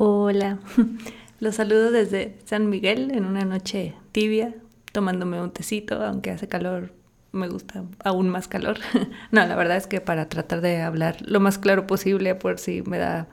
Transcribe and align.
Hola, 0.00 0.60
los 1.40 1.56
saludo 1.56 1.90
desde 1.90 2.38
San 2.44 2.70
Miguel 2.70 3.10
en 3.10 3.24
una 3.24 3.44
noche 3.44 3.96
tibia, 4.12 4.54
tomándome 4.92 5.42
un 5.42 5.50
tecito, 5.50 6.00
aunque 6.04 6.30
hace 6.30 6.46
calor, 6.46 6.92
me 7.32 7.48
gusta 7.48 7.82
aún 8.04 8.28
más 8.28 8.46
calor. 8.46 8.78
no, 9.32 9.44
la 9.44 9.56
verdad 9.56 9.76
es 9.76 9.88
que 9.88 10.00
para 10.00 10.28
tratar 10.28 10.60
de 10.60 10.82
hablar 10.82 11.16
lo 11.22 11.40
más 11.40 11.58
claro 11.58 11.88
posible 11.88 12.36
por 12.36 12.60
si 12.60 12.82
me 12.82 12.96
da 12.98 13.26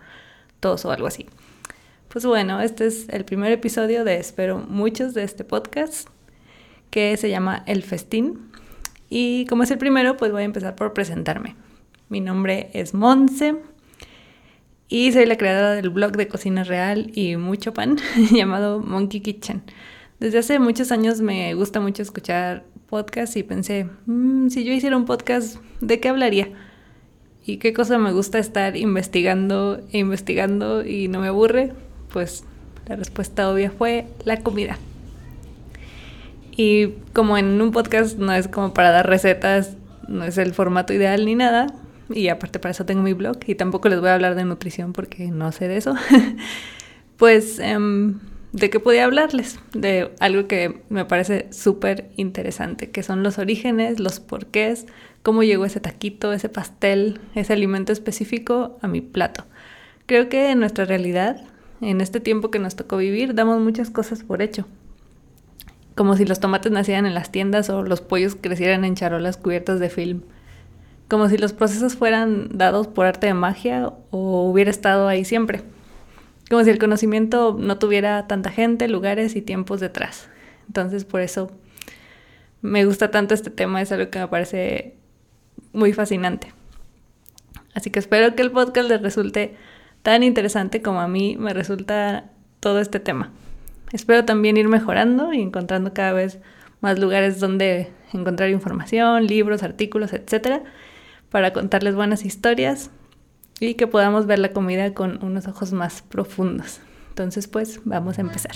tos 0.59 0.85
o 0.85 0.91
algo 0.91 1.05
así. 1.05 1.27
Pues 2.07 2.25
bueno, 2.25 2.59
este 2.59 2.87
es 2.87 3.09
el 3.09 3.25
primer 3.25 3.51
episodio 3.51 4.03
de 4.03 4.17
espero 4.17 4.57
muchos 4.57 5.13
de 5.13 5.21
este 5.21 5.43
podcast 5.43 6.09
que 6.89 7.15
se 7.17 7.29
llama 7.29 7.61
El 7.67 7.83
Festín. 7.83 8.49
Y 9.07 9.45
como 9.45 9.61
es 9.61 9.69
el 9.69 9.77
primero, 9.77 10.17
pues 10.17 10.31
voy 10.31 10.41
a 10.41 10.45
empezar 10.45 10.73
por 10.73 10.93
presentarme. 10.93 11.55
Mi 12.09 12.21
nombre 12.21 12.71
es 12.73 12.95
Monse 12.95 13.55
y 14.87 15.11
soy 15.11 15.25
la 15.25 15.37
creadora 15.37 15.71
del 15.71 15.89
blog 15.89 16.15
de 16.15 16.27
cocina 16.27 16.63
real 16.63 17.11
y 17.15 17.37
mucho 17.37 17.73
pan 17.73 17.97
llamado 18.31 18.79
Monkey 18.79 19.21
Kitchen. 19.21 19.63
Desde 20.19 20.39
hace 20.39 20.59
muchos 20.59 20.91
años 20.91 21.21
me 21.21 21.53
gusta 21.55 21.79
mucho 21.79 22.01
escuchar 22.01 22.63
podcasts 22.87 23.35
y 23.35 23.43
pensé, 23.43 23.87
mm, 24.05 24.49
si 24.49 24.63
yo 24.63 24.73
hiciera 24.73 24.95
un 24.95 25.05
podcast, 25.05 25.57
¿de 25.81 25.99
qué 25.99 26.09
hablaría? 26.09 26.49
¿Y 27.45 27.57
qué 27.57 27.73
cosa 27.73 27.97
me 27.97 28.11
gusta 28.11 28.39
estar 28.39 28.75
investigando 28.75 29.81
e 29.91 29.99
investigando 29.99 30.85
y 30.85 31.07
no 31.07 31.19
me 31.19 31.27
aburre? 31.27 31.73
Pues 32.11 32.43
la 32.87 32.95
respuesta 32.95 33.51
obvia 33.51 33.71
fue 33.71 34.07
la 34.23 34.41
comida. 34.41 34.77
Y 36.57 36.93
como 37.13 37.37
en 37.37 37.61
un 37.61 37.71
podcast 37.71 38.17
no 38.17 38.31
es 38.31 38.47
como 38.47 38.73
para 38.73 38.91
dar 38.91 39.07
recetas, 39.09 39.75
no 40.07 40.23
es 40.23 40.37
el 40.37 40.53
formato 40.53 40.93
ideal 40.93 41.25
ni 41.25 41.35
nada, 41.35 41.67
y 42.09 42.27
aparte 42.27 42.59
para 42.59 42.71
eso 42.71 42.85
tengo 42.85 43.01
mi 43.01 43.13
blog 43.13 43.37
y 43.47 43.55
tampoco 43.55 43.89
les 43.89 43.99
voy 43.99 44.09
a 44.09 44.15
hablar 44.15 44.35
de 44.35 44.45
nutrición 44.45 44.93
porque 44.93 45.31
no 45.31 45.51
sé 45.51 45.67
de 45.67 45.77
eso, 45.77 45.95
pues 47.17 47.59
em, 47.59 48.19
de 48.51 48.69
qué 48.69 48.79
podía 48.79 49.05
hablarles, 49.05 49.59
de 49.73 50.11
algo 50.19 50.47
que 50.47 50.81
me 50.89 51.05
parece 51.05 51.51
súper 51.51 52.09
interesante, 52.15 52.91
que 52.91 53.03
son 53.03 53.23
los 53.23 53.37
orígenes, 53.37 53.99
los 53.99 54.19
porqués, 54.19 54.85
cómo 55.23 55.43
llegó 55.43 55.65
ese 55.65 55.79
taquito, 55.79 56.31
ese 56.31 56.49
pastel, 56.49 57.19
ese 57.33 57.53
alimento 57.53 57.91
específico 57.91 58.77
a 58.81 58.87
mi 58.87 59.01
plato. 59.01 59.45
Creo 60.05 60.29
que 60.29 60.51
en 60.51 60.59
nuestra 60.59 60.85
realidad, 60.85 61.43
en 61.81 61.99
este 61.99 62.19
tiempo 62.19 62.51
que 62.51 62.59
nos 62.59 62.75
tocó 62.75 62.97
vivir, 62.97 63.33
damos 63.33 63.59
muchas 63.59 63.89
cosas 63.89 64.23
por 64.23 64.41
hecho. 64.41 64.67
Como 65.95 66.15
si 66.15 66.25
los 66.25 66.39
tomates 66.39 66.71
nacieran 66.71 67.05
en 67.05 67.15
las 67.15 67.31
tiendas 67.31 67.69
o 67.69 67.81
los 67.81 68.01
pollos 68.01 68.35
crecieran 68.39 68.85
en 68.85 68.95
charolas 68.95 69.37
cubiertas 69.37 69.79
de 69.79 69.89
film 69.89 70.21
como 71.07 71.29
si 71.29 71.37
los 71.37 71.53
procesos 71.53 71.95
fueran 71.95 72.49
dados 72.57 72.87
por 72.87 73.05
arte 73.05 73.27
de 73.27 73.33
magia 73.33 73.93
o 74.09 74.49
hubiera 74.49 74.71
estado 74.71 75.07
ahí 75.07 75.23
siempre. 75.23 75.61
Como 76.49 76.63
si 76.63 76.69
el 76.69 76.79
conocimiento 76.79 77.55
no 77.59 77.77
tuviera 77.77 78.27
tanta 78.27 78.51
gente, 78.51 78.87
lugares 78.87 79.35
y 79.35 79.41
tiempos 79.41 79.79
detrás. 79.79 80.29
Entonces 80.67 81.05
por 81.05 81.21
eso 81.21 81.51
me 82.61 82.85
gusta 82.85 83.11
tanto 83.11 83.33
este 83.33 83.51
tema, 83.51 83.81
es 83.81 83.91
algo 83.91 84.09
que 84.09 84.19
me 84.19 84.27
parece 84.27 84.95
muy 85.73 85.93
fascinante. 85.93 86.53
Así 87.73 87.91
que 87.91 87.99
espero 87.99 88.35
que 88.35 88.41
el 88.41 88.51
podcast 88.51 88.89
les 88.89 89.01
resulte 89.01 89.55
tan 90.01 90.23
interesante 90.23 90.81
como 90.81 91.01
a 91.01 91.07
mí 91.07 91.35
me 91.37 91.53
resulta 91.53 92.31
todo 92.59 92.79
este 92.79 92.99
tema. 92.99 93.31
Espero 93.91 94.25
también 94.25 94.57
ir 94.57 94.67
mejorando 94.67 95.33
y 95.33 95.41
encontrando 95.41 95.93
cada 95.93 96.13
vez 96.13 96.39
más 96.81 96.97
lugares 96.97 97.39
donde 97.39 97.91
encontrar 98.13 98.49
información, 98.49 99.27
libros, 99.27 99.61
artículos, 99.61 100.13
etcétera 100.13 100.63
para 101.35 101.51
contarles 101.51 101.95
buenas 101.95 102.23
historias 102.23 102.91
y 103.59 103.73
que 103.73 103.87
podamos 103.87 104.25
ver 104.25 104.39
la 104.39 104.53
comida 104.53 104.93
con 104.93 105.21
unos 105.21 105.47
ojos 105.47 105.73
más 105.73 106.01
profundos. 106.01 106.79
Entonces, 107.09 107.49
pues 107.49 107.81
vamos 107.83 108.19
a 108.19 108.21
empezar. 108.21 108.53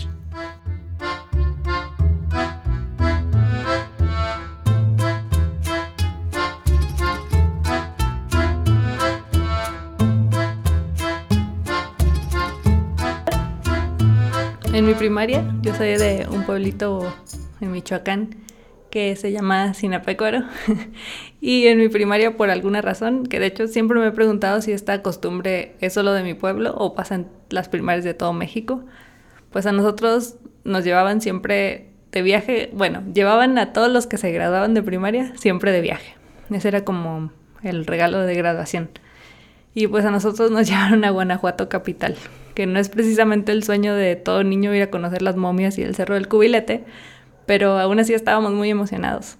En 14.71 14.85
mi 14.85 14.93
primaria, 14.93 15.43
yo 15.61 15.75
soy 15.75 15.97
de 15.97 16.29
un 16.31 16.45
pueblito 16.45 17.13
en 17.59 17.73
Michoacán 17.73 18.48
que 18.89 19.15
se 19.15 19.31
llama 19.31 19.73
Sinapecuaro. 19.73 20.43
y 21.41 21.67
en 21.67 21.77
mi 21.77 21.89
primaria, 21.89 22.35
por 22.37 22.49
alguna 22.49 22.81
razón, 22.81 23.25
que 23.25 23.39
de 23.39 23.47
hecho 23.47 23.67
siempre 23.67 23.99
me 23.99 24.07
he 24.07 24.11
preguntado 24.11 24.61
si 24.61 24.71
esta 24.71 25.01
costumbre 25.01 25.75
es 25.81 25.93
solo 25.93 26.13
de 26.13 26.23
mi 26.23 26.33
pueblo 26.33 26.73
o 26.75 26.95
pasa 26.95 27.15
en 27.15 27.27
las 27.49 27.69
primarias 27.69 28.03
de 28.03 28.13
todo 28.13 28.33
México, 28.33 28.83
pues 29.51 29.65
a 29.65 29.71
nosotros 29.71 30.35
nos 30.63 30.83
llevaban 30.83 31.21
siempre 31.21 31.89
de 32.11 32.21
viaje, 32.21 32.69
bueno, 32.73 33.03
llevaban 33.13 33.57
a 33.57 33.73
todos 33.73 33.91
los 33.91 34.07
que 34.07 34.17
se 34.17 34.31
graduaban 34.31 34.73
de 34.73 34.83
primaria 34.83 35.35
siempre 35.37 35.71
de 35.71 35.81
viaje. 35.81 36.15
Ese 36.49 36.67
era 36.67 36.83
como 36.83 37.31
el 37.61 37.85
regalo 37.85 38.19
de 38.21 38.35
graduación. 38.35 38.89
Y 39.73 39.87
pues 39.87 40.05
a 40.05 40.11
nosotros 40.11 40.51
nos 40.51 40.67
llevaron 40.69 41.03
a 41.05 41.11
Guanajuato 41.11 41.69
capital, 41.69 42.15
que 42.55 42.65
no 42.65 42.79
es 42.79 42.89
precisamente 42.89 43.51
el 43.51 43.63
sueño 43.63 43.93
de 43.95 44.15
todo 44.15 44.43
niño 44.43 44.73
ir 44.73 44.83
a 44.83 44.89
conocer 44.89 45.21
las 45.21 45.35
momias 45.35 45.77
y 45.77 45.83
el 45.83 45.95
Cerro 45.95 46.15
del 46.15 46.27
Cubilete, 46.27 46.83
pero 47.49 47.79
aún 47.79 47.97
así 47.97 48.13
estábamos 48.13 48.53
muy 48.53 48.69
emocionados, 48.69 49.39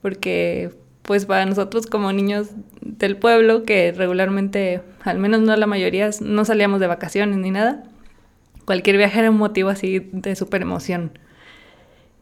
porque 0.00 0.70
pues 1.02 1.26
para 1.26 1.44
nosotros 1.44 1.88
como 1.88 2.12
niños 2.12 2.50
del 2.82 3.16
pueblo, 3.16 3.64
que 3.64 3.90
regularmente, 3.90 4.80
al 5.02 5.18
menos 5.18 5.40
no 5.40 5.56
la 5.56 5.66
mayoría, 5.66 6.08
no 6.20 6.44
salíamos 6.44 6.78
de 6.78 6.86
vacaciones 6.86 7.36
ni 7.38 7.50
nada, 7.50 7.82
cualquier 8.64 8.96
viaje 8.96 9.18
era 9.18 9.32
un 9.32 9.38
motivo 9.38 9.70
así 9.70 10.08
de 10.12 10.36
súper 10.36 10.62
emoción. 10.62 11.18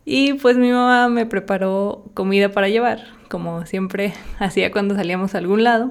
Y 0.06 0.32
pues 0.32 0.56
mi 0.56 0.72
mamá 0.72 1.10
me 1.10 1.26
preparó 1.26 2.06
comida 2.14 2.50
para 2.50 2.70
llevar, 2.70 3.00
como 3.28 3.66
siempre 3.66 4.14
hacía 4.38 4.70
cuando 4.70 4.94
salíamos 4.94 5.34
a 5.34 5.38
algún 5.38 5.64
lado. 5.64 5.90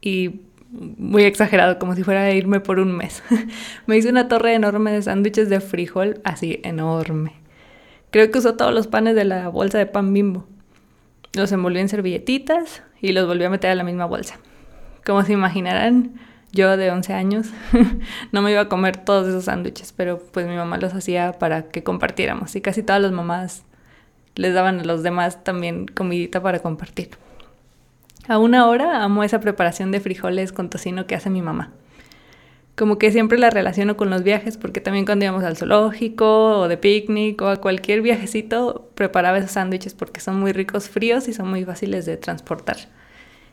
Y 0.00 0.40
muy 0.72 1.22
exagerado, 1.22 1.78
como 1.78 1.94
si 1.94 2.02
fuera 2.02 2.24
a 2.24 2.32
irme 2.32 2.58
por 2.58 2.80
un 2.80 2.90
mes. 2.90 3.22
me 3.86 3.96
hizo 3.96 4.08
una 4.08 4.26
torre 4.26 4.54
enorme 4.54 4.90
de 4.90 5.00
sándwiches 5.00 5.48
de 5.48 5.60
frijol, 5.60 6.20
así 6.24 6.58
enorme. 6.64 7.39
Creo 8.10 8.30
que 8.30 8.38
usó 8.38 8.54
todos 8.54 8.74
los 8.74 8.88
panes 8.88 9.14
de 9.14 9.24
la 9.24 9.48
bolsa 9.48 9.78
de 9.78 9.86
pan 9.86 10.12
bimbo. 10.12 10.44
Los 11.32 11.52
envolvió 11.52 11.80
en 11.80 11.88
servilletitas 11.88 12.82
y 13.00 13.12
los 13.12 13.26
volvió 13.26 13.46
a 13.46 13.50
meter 13.50 13.70
a 13.70 13.74
la 13.76 13.84
misma 13.84 14.06
bolsa. 14.06 14.40
Como 15.06 15.22
se 15.22 15.32
imaginarán, 15.32 16.14
yo 16.52 16.76
de 16.76 16.90
11 16.90 17.14
años 17.14 17.48
no 18.32 18.42
me 18.42 18.50
iba 18.50 18.62
a 18.62 18.68
comer 18.68 18.96
todos 18.96 19.28
esos 19.28 19.44
sándwiches, 19.44 19.92
pero 19.92 20.18
pues 20.18 20.46
mi 20.46 20.56
mamá 20.56 20.78
los 20.78 20.92
hacía 20.92 21.38
para 21.38 21.68
que 21.68 21.84
compartiéramos 21.84 22.56
y 22.56 22.60
casi 22.60 22.82
todas 22.82 23.00
las 23.00 23.12
mamás 23.12 23.62
les 24.34 24.54
daban 24.54 24.80
a 24.80 24.84
los 24.84 25.04
demás 25.04 25.44
también 25.44 25.86
comidita 25.86 26.42
para 26.42 26.58
compartir. 26.58 27.10
Aún 28.26 28.54
ahora 28.56 29.04
amo 29.04 29.22
esa 29.22 29.40
preparación 29.40 29.92
de 29.92 30.00
frijoles 30.00 30.52
con 30.52 30.68
tocino 30.68 31.06
que 31.06 31.14
hace 31.14 31.30
mi 31.30 31.42
mamá 31.42 31.70
como 32.80 32.96
que 32.96 33.12
siempre 33.12 33.36
la 33.36 33.50
relaciono 33.50 33.98
con 33.98 34.08
los 34.08 34.22
viajes, 34.22 34.56
porque 34.56 34.80
también 34.80 35.04
cuando 35.04 35.26
íbamos 35.26 35.44
al 35.44 35.54
zoológico 35.54 36.60
o 36.60 36.66
de 36.66 36.78
picnic 36.78 37.42
o 37.42 37.48
a 37.48 37.58
cualquier 37.58 38.00
viajecito, 38.00 38.88
preparaba 38.94 39.36
esos 39.36 39.50
sándwiches 39.50 39.92
porque 39.92 40.20
son 40.20 40.40
muy 40.40 40.52
ricos 40.52 40.88
fríos 40.88 41.28
y 41.28 41.34
son 41.34 41.50
muy 41.50 41.62
fáciles 41.62 42.06
de 42.06 42.16
transportar. 42.16 42.78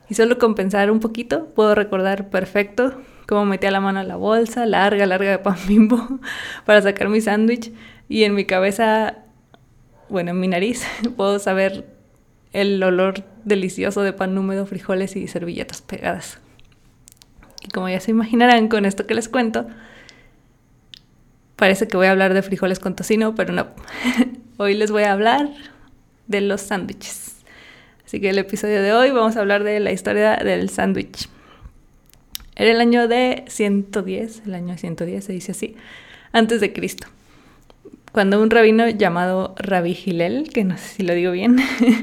Y 0.09 0.13
solo 0.13 0.37
con 0.37 0.55
pensar 0.55 0.89
un 0.91 1.01
poquito, 1.01 1.47
puedo 1.47 1.75
recordar 1.75 2.29
perfecto 2.29 3.01
cómo 3.27 3.43
metía 3.43 3.69
la 3.69 3.81
mano 3.81 3.99
a 3.99 4.05
la 4.05 4.15
bolsa, 4.15 4.65
larga, 4.65 5.05
larga 5.05 5.31
de 5.31 5.39
pan 5.39 5.57
bimbo, 5.67 6.21
para 6.65 6.81
sacar 6.81 7.09
mi 7.09 7.19
sándwich. 7.19 7.73
Y 8.07 8.23
en 8.23 8.33
mi 8.33 8.45
cabeza, 8.45 9.25
bueno, 10.07 10.31
en 10.31 10.39
mi 10.39 10.47
nariz, 10.47 10.87
puedo 11.17 11.37
saber 11.39 11.85
el 12.53 12.81
olor 12.81 13.25
delicioso 13.43 14.03
de 14.03 14.13
pan 14.13 14.37
húmedo, 14.37 14.65
frijoles 14.65 15.17
y 15.17 15.27
servilletas 15.27 15.81
pegadas. 15.81 16.39
Y 17.67 17.69
como 17.69 17.89
ya 17.89 17.99
se 17.99 18.11
imaginarán 18.11 18.69
con 18.69 18.85
esto 18.85 19.05
que 19.05 19.13
les 19.13 19.27
cuento, 19.27 19.67
parece 21.57 21.87
que 21.87 21.97
voy 21.97 22.07
a 22.07 22.11
hablar 22.11 22.33
de 22.33 22.41
frijoles 22.41 22.79
con 22.79 22.95
tocino, 22.95 23.35
pero 23.35 23.51
no. 23.51 23.67
hoy 24.57 24.73
les 24.73 24.89
voy 24.89 25.03
a 25.03 25.11
hablar 25.11 25.49
de 26.27 26.39
los 26.39 26.61
sándwiches. 26.61 27.35
Así 28.05 28.21
que 28.21 28.29
el 28.29 28.37
episodio 28.37 28.81
de 28.81 28.93
hoy 28.93 29.11
vamos 29.11 29.35
a 29.35 29.41
hablar 29.41 29.65
de 29.65 29.81
la 29.81 29.91
historia 29.91 30.37
del 30.37 30.69
sándwich. 30.69 31.27
Era 32.55 32.71
el 32.71 32.79
año 32.79 33.09
de 33.09 33.43
110, 33.49 34.43
el 34.45 34.53
año 34.55 34.77
110 34.77 35.25
se 35.25 35.33
dice 35.33 35.51
así, 35.51 35.75
antes 36.31 36.61
de 36.61 36.71
Cristo. 36.71 37.07
Cuando 38.13 38.41
un 38.41 38.49
rabino 38.49 38.87
llamado 38.87 39.55
Rabbi 39.57 39.91
Hillel, 39.91 40.49
que 40.53 40.63
no 40.63 40.77
sé 40.77 40.87
si 40.87 41.03
lo 41.03 41.13
digo 41.13 41.33
bien, 41.33 41.57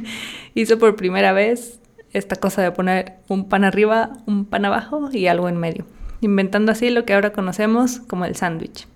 hizo 0.55 0.78
por 0.78 0.94
primera 0.94 1.32
vez 1.32 1.81
esta 2.14 2.37
cosa 2.37 2.62
de 2.62 2.72
poner 2.72 3.16
un 3.28 3.49
pan 3.49 3.64
arriba, 3.64 4.12
un 4.26 4.46
pan 4.46 4.64
abajo 4.64 5.11
y 5.12 5.26
algo 5.26 5.49
en 5.49 5.58
medio, 5.58 5.84
inventando 6.20 6.72
así 6.72 6.88
lo 6.88 7.05
que 7.05 7.12
ahora 7.12 7.32
conocemos 7.32 8.00
como 8.00 8.25
el 8.25 8.37
sándwich. 8.37 8.87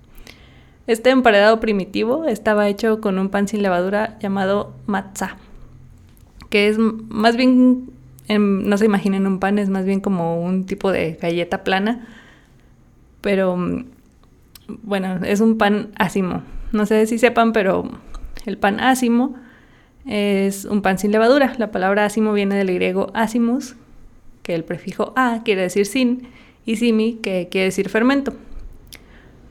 Este 0.87 1.11
emparedado 1.11 1.61
primitivo 1.61 2.25
estaba 2.25 2.69
hecho 2.69 3.00
con 3.00 3.19
un 3.19 3.29
pan 3.29 3.47
sin 3.47 3.62
levadura 3.62 4.19
llamado 4.20 4.73
matzah, 4.87 5.37
que 6.49 6.69
es 6.69 6.79
más 6.79 7.37
bien, 7.37 7.91
em, 8.29 8.67
no 8.67 8.79
se 8.79 8.87
imaginen 8.87 9.26
un 9.26 9.41
pan, 9.41 9.59
es 9.59 9.69
más 9.69 9.85
bien 9.85 10.00
como 10.00 10.41
un 10.41 10.65
tipo 10.65 10.91
de 10.93 11.19
galleta 11.20 11.65
plana, 11.65 12.06
pero 13.20 13.56
mm, 13.56 13.85
bueno, 14.82 15.19
es 15.25 15.41
un 15.41 15.59
pan 15.59 15.91
ácimo. 15.99 16.43
No 16.73 16.87
sé 16.87 17.06
si 17.06 17.19
sepan, 17.19 17.53
pero 17.53 17.91
el 18.47 18.59
pan 18.59 18.81
ácimo 18.81 19.35
es 20.08 20.64
un 20.64 20.82
pan 20.82 20.99
sin 20.99 21.12
levadura. 21.12 21.52
La 21.58 21.70
palabra 21.70 22.06
ácimo 22.06 22.32
viene 22.32 22.56
del 22.56 22.72
griego 22.72 23.10
ácimos, 23.14 23.76
que 24.43 24.55
el 24.55 24.64
prefijo 24.64 25.12
a 25.16 25.43
quiere 25.44 25.62
decir 25.62 25.87
sin, 25.87 26.28
y 26.64 26.76
simi, 26.76 27.14
que 27.22 27.49
quiere 27.50 27.66
decir 27.66 27.88
fermento. 27.90 28.32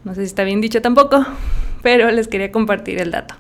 No 0.04 0.16
sé 0.16 0.22
si 0.22 0.28
está 0.28 0.44
bien 0.44 0.60
dicho 0.60 0.82
tampoco, 0.82 1.26
pero 1.84 2.12
les 2.12 2.28
quería 2.28 2.52
compartir 2.52 3.00
el 3.00 3.12
dato. 3.12 3.36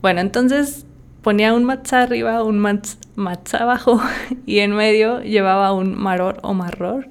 Bueno, 0.00 0.20
entonces 0.20 0.86
ponía 1.20 1.52
un 1.52 1.64
matzá 1.64 2.02
arriba, 2.02 2.42
un 2.42 2.58
matzá 2.60 3.58
abajo, 3.58 4.00
y 4.46 4.60
en 4.60 4.72
medio 4.74 5.20
llevaba 5.20 5.72
un 5.72 5.94
maror 5.94 6.38
o 6.42 6.54
marror, 6.54 7.08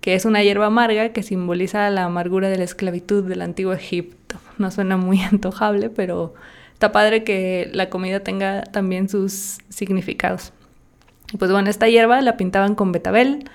que 0.00 0.14
es 0.14 0.24
una 0.24 0.42
hierba 0.42 0.66
amarga 0.66 1.10
que 1.10 1.22
simboliza 1.22 1.90
la 1.90 2.04
amargura 2.04 2.48
de 2.48 2.56
la 2.56 2.64
esclavitud 2.64 3.24
del 3.24 3.42
antiguo 3.42 3.74
Egipto. 3.74 4.36
No 4.56 4.70
suena 4.70 4.96
muy 4.96 5.20
antojable, 5.32 5.90
pero 5.90 6.34
está 6.78 6.92
padre 6.92 7.24
que 7.24 7.68
la 7.72 7.90
comida 7.90 8.20
tenga 8.20 8.62
también 8.62 9.08
sus 9.08 9.58
significados. 9.68 10.52
Pues 11.36 11.50
bueno, 11.50 11.68
esta 11.68 11.88
hierba 11.88 12.20
la 12.20 12.36
pintaban 12.36 12.76
con 12.76 12.92
betabel 12.92 13.50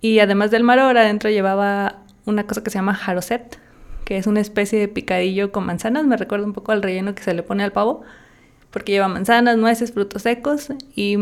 y 0.00 0.20
además 0.20 0.52
del 0.52 0.62
maror 0.62 0.96
adentro 0.96 1.30
llevaba 1.30 2.04
una 2.26 2.46
cosa 2.46 2.62
que 2.62 2.70
se 2.70 2.78
llama 2.78 2.94
jaroset, 2.94 3.58
que 4.04 4.18
es 4.18 4.28
una 4.28 4.38
especie 4.38 4.78
de 4.78 4.86
picadillo 4.86 5.50
con 5.50 5.66
manzanas, 5.66 6.06
me 6.06 6.16
recuerda 6.16 6.46
un 6.46 6.52
poco 6.52 6.70
al 6.70 6.80
relleno 6.80 7.12
que 7.16 7.24
se 7.24 7.34
le 7.34 7.42
pone 7.42 7.64
al 7.64 7.72
pavo, 7.72 8.02
porque 8.70 8.92
lleva 8.92 9.08
manzanas, 9.08 9.56
nueces, 9.56 9.90
frutos 9.90 10.22
secos 10.22 10.68
y 10.94 11.16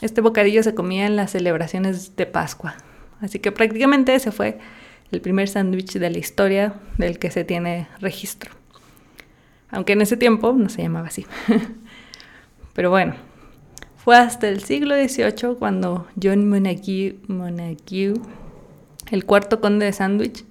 este 0.00 0.22
bocadillo 0.22 0.62
se 0.62 0.74
comía 0.74 1.04
en 1.04 1.14
las 1.14 1.32
celebraciones 1.32 2.16
de 2.16 2.24
Pascua. 2.24 2.74
Así 3.20 3.38
que 3.38 3.52
prácticamente 3.52 4.14
ese 4.14 4.32
fue 4.32 4.58
el 5.12 5.20
primer 5.20 5.46
sándwich 5.46 5.98
de 5.98 6.08
la 6.08 6.16
historia 6.16 6.76
del 6.96 7.18
que 7.18 7.30
se 7.30 7.44
tiene 7.44 7.86
registro. 8.00 8.63
Aunque 9.74 9.94
en 9.94 10.02
ese 10.02 10.16
tiempo 10.16 10.52
no 10.52 10.68
se 10.68 10.82
llamaba 10.82 11.08
así. 11.08 11.26
Pero 12.74 12.90
bueno, 12.90 13.14
fue 13.96 14.16
hasta 14.16 14.48
el 14.48 14.62
siglo 14.62 14.94
XVIII 14.94 15.56
cuando 15.58 16.06
John 16.22 16.48
Montague, 16.48 17.18
Montague 17.26 18.14
el 19.10 19.24
cuarto 19.24 19.60
conde 19.60 19.86
de 19.86 19.92
Sandwich, 19.92 20.44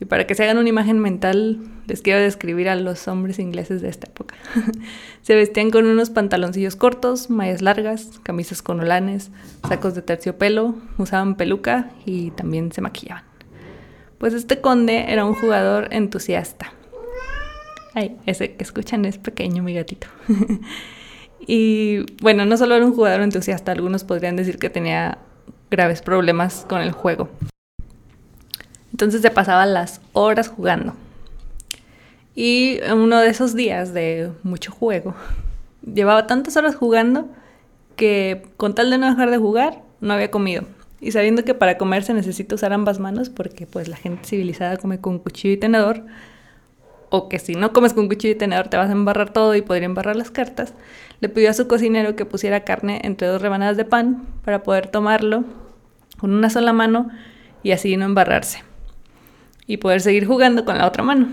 y 0.00 0.04
para 0.04 0.26
que 0.26 0.34
se 0.34 0.44
hagan 0.44 0.58
una 0.58 0.68
imagen 0.68 1.00
mental, 1.00 1.58
les 1.86 2.02
quiero 2.02 2.20
describir 2.20 2.68
a 2.68 2.76
los 2.76 3.08
hombres 3.08 3.38
ingleses 3.38 3.82
de 3.82 3.88
esta 3.88 4.06
época. 4.08 4.36
se 5.22 5.34
vestían 5.34 5.70
con 5.70 5.86
unos 5.86 6.10
pantaloncillos 6.10 6.76
cortos, 6.76 7.30
mallas 7.30 7.62
largas, 7.62 8.20
camisas 8.22 8.62
con 8.62 8.78
olanes, 8.78 9.30
sacos 9.66 9.94
de 9.94 10.02
terciopelo, 10.02 10.76
usaban 10.98 11.36
peluca 11.36 11.90
y 12.04 12.30
también 12.32 12.70
se 12.70 12.80
maquillaban. 12.80 13.24
Pues 14.18 14.34
este 14.34 14.60
conde 14.60 15.06
era 15.08 15.24
un 15.24 15.34
jugador 15.34 15.88
entusiasta. 15.90 16.72
Ese 18.26 18.54
que 18.54 18.64
escuchan 18.64 19.04
es 19.04 19.18
pequeño, 19.18 19.62
mi 19.62 19.74
gatito. 19.74 20.06
y 21.46 22.04
bueno, 22.22 22.44
no 22.44 22.56
solo 22.56 22.74
era 22.74 22.84
un 22.84 22.94
jugador 22.94 23.22
entusiasta, 23.22 23.72
algunos 23.72 24.04
podrían 24.04 24.36
decir 24.36 24.58
que 24.58 24.70
tenía 24.70 25.18
graves 25.70 26.02
problemas 26.02 26.64
con 26.68 26.80
el 26.80 26.92
juego. 26.92 27.28
Entonces 28.92 29.22
se 29.22 29.30
pasaba 29.30 29.66
las 29.66 30.00
horas 30.12 30.48
jugando. 30.48 30.94
Y 32.34 32.80
uno 32.92 33.20
de 33.20 33.28
esos 33.28 33.54
días 33.54 33.92
de 33.92 34.30
mucho 34.42 34.72
juego, 34.72 35.14
llevaba 35.82 36.26
tantas 36.26 36.56
horas 36.56 36.76
jugando 36.76 37.28
que 37.96 38.46
con 38.56 38.74
tal 38.74 38.90
de 38.90 38.98
no 38.98 39.10
dejar 39.10 39.30
de 39.30 39.38
jugar, 39.38 39.82
no 40.00 40.14
había 40.14 40.30
comido. 40.30 40.64
Y 41.00 41.12
sabiendo 41.12 41.44
que 41.44 41.54
para 41.54 41.78
comer 41.78 42.02
se 42.02 42.14
necesita 42.14 42.54
usar 42.54 42.72
ambas 42.72 42.98
manos, 42.98 43.28
porque 43.28 43.66
pues 43.66 43.88
la 43.88 43.96
gente 43.96 44.24
civilizada 44.24 44.76
come 44.76 45.00
con 45.00 45.18
cuchillo 45.18 45.54
y 45.54 45.56
tenedor, 45.58 46.04
o 47.10 47.28
que 47.28 47.38
si 47.38 47.54
no 47.54 47.72
comes 47.72 47.94
con 47.94 48.08
cuchillo 48.08 48.34
y 48.34 48.38
tenedor 48.38 48.68
te 48.68 48.76
vas 48.76 48.88
a 48.88 48.92
embarrar 48.92 49.32
todo 49.32 49.54
y 49.54 49.62
podría 49.62 49.86
embarrar 49.86 50.16
las 50.16 50.30
cartas, 50.30 50.74
le 51.20 51.28
pidió 51.28 51.50
a 51.50 51.54
su 51.54 51.68
cocinero 51.68 52.16
que 52.16 52.24
pusiera 52.24 52.64
carne 52.64 53.00
entre 53.04 53.28
dos 53.28 53.42
rebanadas 53.42 53.76
de 53.76 53.84
pan 53.84 54.26
para 54.44 54.62
poder 54.62 54.88
tomarlo 54.88 55.44
con 56.18 56.32
una 56.32 56.50
sola 56.50 56.72
mano 56.72 57.08
y 57.62 57.72
así 57.72 57.96
no 57.96 58.04
embarrarse 58.04 58.62
y 59.66 59.76
poder 59.76 60.00
seguir 60.00 60.26
jugando 60.26 60.64
con 60.64 60.78
la 60.78 60.86
otra 60.86 61.04
mano. 61.04 61.28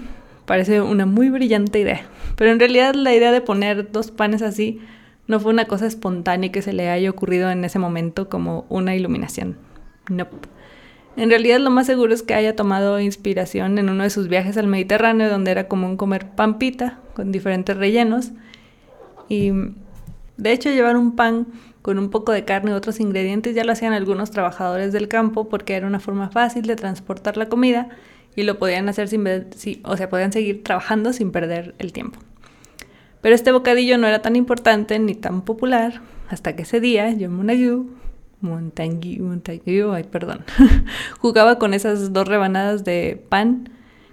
Parece 0.46 0.82
una 0.82 1.08
muy 1.08 1.30
brillante 1.30 1.80
idea. 1.80 2.02
Pero 2.36 2.52
en 2.52 2.60
realidad 2.60 2.94
la 2.94 3.16
idea 3.16 3.32
de 3.32 3.42
poner 3.42 3.92
dos 3.92 4.12
panes 4.12 4.44
así 4.44 4.80
no 5.26 5.40
fue 5.40 5.52
una 5.52 5.66
cosa 5.66 5.88
espontánea 5.88 6.52
que 6.52 6.62
se 6.62 6.74
le 6.74 6.90
haya 6.90 7.10
ocurrido 7.10 7.50
en 7.50 7.64
ese 7.66 7.80
momento 7.80 8.30
como 8.30 8.66
una 8.70 8.96
iluminación. 8.96 9.58
No. 10.10 10.28
En 11.18 11.30
realidad 11.30 11.60
lo 11.60 11.70
más 11.70 11.88
seguro 11.88 12.14
es 12.14 12.24
que 12.24 12.34
haya 12.34 12.56
tomado 12.56 13.00
inspiración 13.00 13.78
en 13.78 13.90
uno 13.90 14.04
de 14.04 14.10
sus 14.10 14.28
viajes 14.28 14.58
al 14.58 14.68
Mediterráneo 14.68 15.30
donde 15.30 15.52
era 15.52 15.68
común 15.68 15.96
comer 15.96 16.28
pampita 16.32 17.00
con 17.14 17.32
diferentes 17.32 17.78
rellenos 17.78 18.32
y 19.30 19.52
de 20.38 20.52
hecho 20.52 20.70
llevar 20.70 20.98
un 20.98 21.16
pan 21.16 21.48
con 21.82 22.00
un 22.00 22.10
poco 22.10 22.32
de 22.32 22.44
carne 22.44 22.72
y 22.72 22.74
otros 22.74 23.00
ingredientes 23.00 23.56
ya 23.56 23.64
lo 23.64 23.72
hacían 23.72 23.94
algunos 23.94 24.32
trabajadores 24.32 24.92
del 24.92 25.08
campo 25.08 25.48
porque 25.48 25.76
era 25.76 25.88
una 25.88 26.00
forma 26.00 26.30
fácil 26.30 26.64
de 26.64 26.76
transportar 26.76 27.38
la 27.38 27.48
comida 27.48 27.90
y 28.36 28.44
lo 28.44 28.60
podían 28.60 28.90
hacer 28.90 29.08
sin, 29.08 29.24
o 29.84 29.96
sea, 29.96 30.10
podían 30.10 30.34
seguir 30.34 30.64
trabajando 30.64 31.14
sin 31.14 31.32
perder 31.32 31.76
el 31.80 31.94
tiempo. 31.94 32.20
Pero 33.22 33.34
este 33.34 33.52
bocadillo 33.52 33.98
no 33.98 34.08
era 34.08 34.22
tan 34.22 34.36
importante 34.36 35.00
ni 35.00 35.16
tan 35.16 35.42
popular 35.44 36.02
hasta 36.28 36.56
que 36.56 36.64
ese 36.64 36.80
día 36.80 37.16
John 37.18 37.34
Montague, 37.34 37.84
Montague, 38.42 39.20
Montague, 39.20 39.86
ay, 39.92 40.04
perdón, 40.04 40.44
jugaba 41.20 41.58
con 41.58 41.74
esas 41.74 42.14
dos 42.14 42.28
rebanadas 42.28 42.84
de 42.84 43.24
pan 43.30 43.70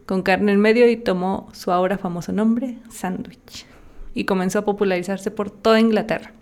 con 0.06 0.22
carne 0.22 0.52
en 0.52 0.60
medio 0.60 0.88
y 0.88 0.96
tomó 0.96 1.48
su 1.52 1.72
ahora 1.72 1.98
famoso 1.98 2.32
nombre, 2.32 2.78
sándwich, 2.90 3.66
y 4.14 4.24
comenzó 4.24 4.60
a 4.60 4.64
popularizarse 4.64 5.30
por 5.30 5.50
toda 5.50 5.80
Inglaterra. 5.80 6.32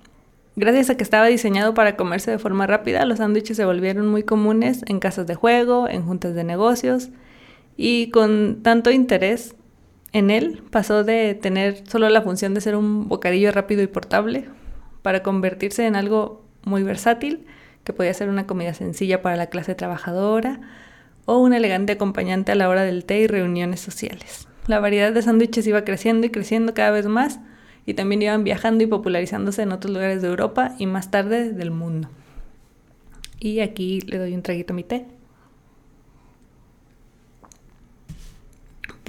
Gracias 0.56 0.90
a 0.90 0.96
que 0.96 1.04
estaba 1.04 1.26
diseñado 1.26 1.74
para 1.74 1.96
comerse 1.96 2.30
de 2.30 2.38
forma 2.38 2.66
rápida, 2.66 3.04
los 3.06 3.18
sándwiches 3.18 3.56
se 3.56 3.64
volvieron 3.64 4.08
muy 4.08 4.24
comunes 4.24 4.82
en 4.86 4.98
casas 4.98 5.26
de 5.26 5.34
juego, 5.34 5.88
en 5.88 6.02
juntas 6.04 6.34
de 6.34 6.44
negocios, 6.44 7.10
y 7.76 8.10
con 8.10 8.62
tanto 8.62 8.90
interés 8.90 9.54
en 10.12 10.30
él 10.30 10.62
pasó 10.70 11.04
de 11.04 11.34
tener 11.34 11.86
solo 11.88 12.08
la 12.08 12.22
función 12.22 12.52
de 12.52 12.60
ser 12.60 12.76
un 12.76 13.08
bocadillo 13.08 13.52
rápido 13.52 13.82
y 13.82 13.86
portable 13.86 14.48
para 15.02 15.22
convertirse 15.22 15.86
en 15.86 15.96
algo 15.96 16.44
muy 16.64 16.82
versátil, 16.82 17.46
que 17.84 17.92
podía 17.92 18.14
ser 18.14 18.28
una 18.28 18.46
comida 18.46 18.74
sencilla 18.74 19.22
para 19.22 19.36
la 19.36 19.46
clase 19.46 19.74
trabajadora 19.74 20.60
o 21.26 21.38
un 21.38 21.52
elegante 21.52 21.92
acompañante 21.92 22.52
a 22.52 22.54
la 22.54 22.68
hora 22.68 22.82
del 22.82 23.04
té 23.04 23.20
y 23.20 23.26
reuniones 23.26 23.80
sociales. 23.80 24.48
La 24.66 24.80
variedad 24.80 25.12
de 25.12 25.22
sándwiches 25.22 25.66
iba 25.66 25.84
creciendo 25.84 26.26
y 26.26 26.30
creciendo 26.30 26.74
cada 26.74 26.90
vez 26.90 27.06
más 27.06 27.40
y 27.86 27.94
también 27.94 28.22
iban 28.22 28.44
viajando 28.44 28.84
y 28.84 28.86
popularizándose 28.86 29.62
en 29.62 29.72
otros 29.72 29.92
lugares 29.92 30.22
de 30.22 30.28
Europa 30.28 30.74
y 30.78 30.86
más 30.86 31.10
tarde 31.10 31.52
del 31.52 31.70
mundo. 31.70 32.08
Y 33.38 33.60
aquí 33.60 34.00
le 34.02 34.18
doy 34.18 34.34
un 34.34 34.42
traguito 34.42 34.72
a 34.72 34.76
mi 34.76 34.84
té. 34.84 35.06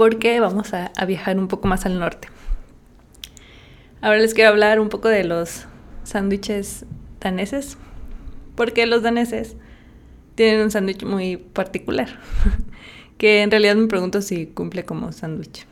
porque 0.01 0.39
vamos 0.39 0.73
a, 0.73 0.91
viajar 1.05 1.37
un 1.37 1.47
poco 1.47 1.67
más 1.67 1.85
al 1.85 1.99
norte. 1.99 2.27
Ahora 4.01 4.17
les 4.17 4.33
quiero 4.33 4.49
hablar 4.49 4.79
un 4.79 4.89
poco 4.89 5.09
de 5.09 5.23
los 5.23 5.67
sándwiches 6.03 6.85
daneses, 7.19 7.77
porque 8.55 8.85
los 8.85 9.03
daneses 9.03 9.55
tienen 10.35 10.61
un 10.61 10.71
sándwich 10.71 11.03
muy 11.03 11.37
particular, 11.37 12.19
que 13.17 13.41
en 13.41 13.51
realidad 13.51 13.75
me 13.75 13.87
pregunto 13.87 14.21
si 14.21 14.47
cumple 14.47 14.85
como 14.85 15.11
sándwich, 15.11 15.65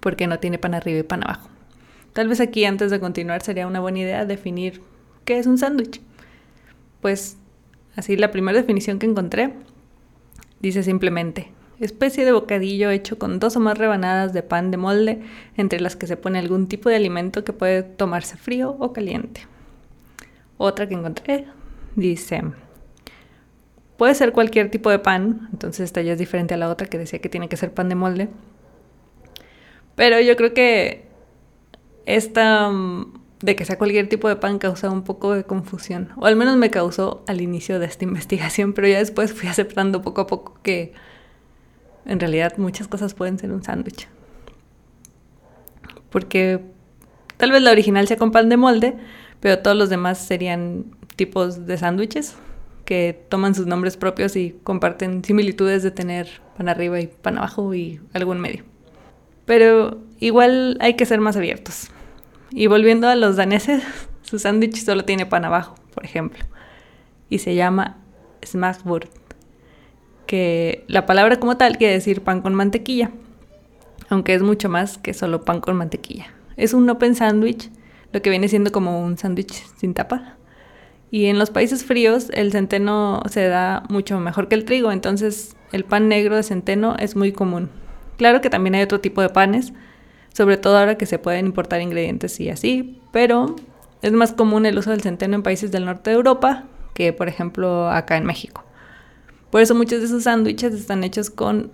porque 0.00 0.26
no 0.26 0.38
tiene 0.38 0.58
pan 0.58 0.74
arriba 0.74 1.00
y 1.00 1.04
pan 1.04 1.24
abajo. 1.24 1.48
Tal 2.12 2.28
vez 2.28 2.40
aquí 2.40 2.64
antes 2.64 2.90
de 2.90 3.00
continuar 3.00 3.42
sería 3.42 3.66
una 3.66 3.80
buena 3.80 4.00
idea 4.00 4.26
definir 4.26 4.82
qué 5.24 5.38
es 5.38 5.46
un 5.46 5.58
sándwich. 5.58 6.00
Pues 7.00 7.38
así 7.96 8.16
la 8.16 8.30
primera 8.30 8.58
definición 8.58 8.98
que 8.98 9.06
encontré 9.06 9.54
dice 10.60 10.82
simplemente 10.82 11.50
especie 11.84 12.24
de 12.24 12.32
bocadillo 12.32 12.90
hecho 12.90 13.18
con 13.18 13.38
dos 13.38 13.56
o 13.56 13.60
más 13.60 13.76
rebanadas 13.76 14.32
de 14.32 14.42
pan 14.42 14.70
de 14.70 14.76
molde, 14.76 15.22
entre 15.56 15.80
las 15.80 15.96
que 15.96 16.06
se 16.06 16.16
pone 16.16 16.38
algún 16.38 16.68
tipo 16.68 16.88
de 16.88 16.96
alimento 16.96 17.44
que 17.44 17.52
puede 17.52 17.82
tomarse 17.82 18.36
frío 18.36 18.76
o 18.78 18.92
caliente. 18.92 19.46
Otra 20.58 20.88
que 20.88 20.94
encontré 20.94 21.46
dice, 21.96 22.42
puede 23.96 24.14
ser 24.14 24.32
cualquier 24.32 24.70
tipo 24.70 24.90
de 24.90 24.98
pan, 24.98 25.48
entonces 25.52 25.84
esta 25.84 26.02
ya 26.02 26.12
es 26.12 26.18
diferente 26.18 26.54
a 26.54 26.56
la 26.56 26.68
otra 26.68 26.86
que 26.86 26.98
decía 26.98 27.20
que 27.20 27.28
tiene 27.28 27.48
que 27.48 27.56
ser 27.56 27.72
pan 27.72 27.88
de 27.88 27.94
molde. 27.94 28.28
Pero 29.94 30.20
yo 30.20 30.36
creo 30.36 30.54
que 30.54 31.06
esta 32.06 32.70
mm, 32.70 33.22
de 33.42 33.56
que 33.56 33.64
sea 33.64 33.76
cualquier 33.76 34.08
tipo 34.08 34.28
de 34.28 34.36
pan 34.36 34.58
causa 34.58 34.88
un 34.88 35.02
poco 35.02 35.34
de 35.34 35.44
confusión, 35.44 36.10
o 36.16 36.26
al 36.26 36.36
menos 36.36 36.56
me 36.56 36.70
causó 36.70 37.24
al 37.26 37.40
inicio 37.40 37.78
de 37.78 37.86
esta 37.86 38.04
investigación, 38.10 38.72
pero 38.72 38.88
ya 38.88 38.98
después 38.98 39.32
fui 39.32 39.48
aceptando 39.48 40.00
poco 40.00 40.22
a 40.22 40.26
poco 40.26 40.58
que 40.62 40.94
en 42.06 42.18
realidad 42.18 42.56
muchas 42.56 42.88
cosas 42.88 43.14
pueden 43.14 43.38
ser 43.38 43.52
un 43.52 43.62
sándwich. 43.62 44.08
Porque 46.10 46.60
tal 47.36 47.52
vez 47.52 47.62
la 47.62 47.70
original 47.70 48.06
sea 48.06 48.16
con 48.16 48.32
pan 48.32 48.48
de 48.48 48.56
molde, 48.56 48.96
pero 49.40 49.58
todos 49.58 49.76
los 49.76 49.90
demás 49.90 50.18
serían 50.18 50.96
tipos 51.16 51.66
de 51.66 51.78
sándwiches. 51.78 52.36
que 52.84 53.24
toman 53.28 53.54
sus 53.54 53.66
nombres 53.66 53.96
propios 53.96 54.34
y 54.34 54.56
comparten 54.64 55.22
similitudes 55.24 55.84
de 55.84 55.92
tener 55.92 56.28
pan 56.56 56.68
arriba 56.68 57.00
y 57.00 57.06
pan 57.06 57.38
abajo 57.38 57.72
y 57.74 58.00
algo 58.12 58.32
en 58.32 58.40
medio. 58.40 58.64
Pero 59.46 60.02
igual 60.18 60.76
hay 60.80 60.94
que 60.94 61.06
ser 61.06 61.20
más 61.20 61.36
abiertos. 61.36 61.90
Y 62.50 62.66
volviendo 62.66 63.08
a 63.08 63.14
los 63.14 63.36
daneses, 63.36 63.82
su 64.22 64.38
sándwich 64.38 64.84
solo 64.84 65.04
tiene 65.04 65.26
pan 65.26 65.44
abajo, 65.44 65.76
por 65.94 66.04
ejemplo. 66.04 66.44
Y 67.28 67.38
se 67.38 67.54
llama 67.54 67.98
smashburg, 68.44 69.08
que 70.26 70.84
la 70.88 71.06
palabra 71.06 71.38
como 71.38 71.56
tal 71.56 71.78
quiere 71.78 71.94
decir 71.94 72.22
pan 72.22 72.42
con 72.42 72.54
mantequilla, 72.54 73.10
aunque 74.08 74.34
es 74.34 74.42
mucho 74.42 74.68
más 74.68 74.98
que 74.98 75.14
solo 75.14 75.44
pan 75.44 75.60
con 75.60 75.76
mantequilla. 75.76 76.26
Es 76.56 76.74
un 76.74 76.88
open 76.90 77.14
sandwich, 77.14 77.70
lo 78.12 78.20
que 78.20 78.30
viene 78.30 78.48
siendo 78.48 78.72
como 78.72 79.02
un 79.02 79.16
sándwich 79.16 79.64
sin 79.78 79.94
tapa. 79.94 80.36
Y 81.12 81.26
en 81.26 81.38
los 81.38 81.50
países 81.50 81.84
fríos 81.84 82.30
el 82.32 82.52
centeno 82.52 83.22
se 83.28 83.46
da 83.46 83.82
mucho 83.90 84.18
mejor 84.18 84.48
que 84.48 84.54
el 84.54 84.64
trigo, 84.64 84.90
entonces 84.90 85.54
el 85.70 85.84
pan 85.84 86.08
negro 86.08 86.36
de 86.36 86.42
centeno 86.42 86.96
es 86.98 87.16
muy 87.16 87.32
común. 87.32 87.68
Claro 88.16 88.40
que 88.40 88.48
también 88.48 88.74
hay 88.76 88.82
otro 88.82 88.98
tipo 88.98 89.20
de 89.20 89.28
panes, 89.28 89.74
sobre 90.32 90.56
todo 90.56 90.78
ahora 90.78 90.96
que 90.96 91.04
se 91.04 91.18
pueden 91.18 91.44
importar 91.44 91.82
ingredientes 91.82 92.40
y 92.40 92.48
así, 92.48 92.98
pero 93.12 93.56
es 94.00 94.12
más 94.12 94.32
común 94.32 94.64
el 94.64 94.78
uso 94.78 94.90
del 94.90 95.02
centeno 95.02 95.34
en 95.34 95.42
países 95.42 95.70
del 95.70 95.84
norte 95.84 96.08
de 96.08 96.16
Europa 96.16 96.64
que, 96.94 97.12
por 97.12 97.28
ejemplo, 97.28 97.90
acá 97.90 98.16
en 98.16 98.24
México. 98.24 98.64
Por 99.50 99.60
eso 99.60 99.74
muchos 99.74 100.00
de 100.00 100.06
esos 100.06 100.22
sándwiches 100.22 100.72
están 100.72 101.04
hechos 101.04 101.28
con 101.28 101.72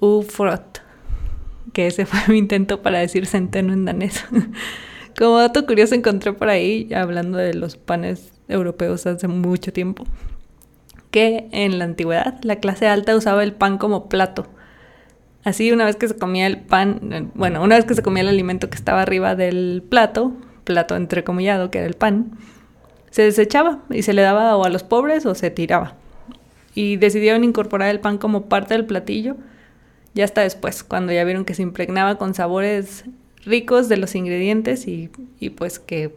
ufrot, 0.00 0.82
que 1.72 1.86
ese 1.86 2.04
fue 2.06 2.20
mi 2.28 2.38
intento 2.38 2.82
para 2.82 2.98
decir 2.98 3.24
centeno 3.24 3.72
en 3.72 3.86
danés. 3.86 4.26
Como 5.18 5.38
dato 5.38 5.64
curioso 5.64 5.94
encontré 5.94 6.34
por 6.34 6.50
ahí, 6.50 6.92
hablando 6.92 7.38
de 7.38 7.54
los 7.54 7.78
panes 7.78 8.33
europeos 8.48 9.06
hace 9.06 9.28
mucho 9.28 9.72
tiempo, 9.72 10.04
que 11.10 11.48
en 11.52 11.78
la 11.78 11.84
antigüedad 11.84 12.40
la 12.42 12.56
clase 12.56 12.88
alta 12.88 13.16
usaba 13.16 13.42
el 13.42 13.52
pan 13.52 13.78
como 13.78 14.08
plato 14.08 14.46
Así 15.44 15.70
una 15.72 15.84
vez 15.84 15.96
que 15.96 16.08
se 16.08 16.16
comía 16.16 16.46
el 16.46 16.58
pan, 16.58 17.30
bueno, 17.34 17.62
una 17.62 17.76
vez 17.76 17.84
que 17.84 17.94
se 17.94 18.02
comía 18.02 18.22
el 18.22 18.28
alimento 18.28 18.70
que 18.70 18.76
estaba 18.76 19.02
arriba 19.02 19.36
del 19.36 19.84
plato, 19.86 20.32
plato 20.64 20.96
entrecomillado 20.96 21.70
que 21.70 21.78
era 21.78 21.86
el 21.86 21.94
pan, 21.94 22.30
se 23.10 23.22
desechaba 23.22 23.82
y 23.90 24.02
se 24.02 24.14
le 24.14 24.22
daba 24.22 24.56
o 24.56 24.64
a 24.64 24.70
los 24.70 24.82
pobres 24.82 25.26
o 25.26 25.34
se 25.34 25.50
tiraba. 25.50 25.96
Y 26.74 26.96
decidieron 26.96 27.44
incorporar 27.44 27.90
el 27.90 28.00
pan 28.00 28.16
como 28.16 28.46
parte 28.46 28.74
del 28.74 28.86
platillo 28.86 29.36
ya 30.14 30.24
hasta 30.24 30.40
después, 30.40 30.82
cuando 30.82 31.12
ya 31.12 31.24
vieron 31.24 31.44
que 31.44 31.54
se 31.54 31.62
impregnaba 31.62 32.16
con 32.16 32.34
sabores 32.34 33.04
ricos 33.44 33.88
de 33.88 33.96
los 33.98 34.14
ingredientes 34.14 34.88
y, 34.88 35.10
y 35.40 35.50
pues 35.50 35.78
que 35.78 36.14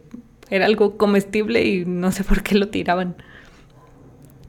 era 0.50 0.66
algo 0.66 0.96
comestible 0.96 1.64
y 1.64 1.84
no 1.84 2.12
sé 2.12 2.24
por 2.24 2.42
qué 2.42 2.54
lo 2.54 2.68
tiraban. 2.68 3.16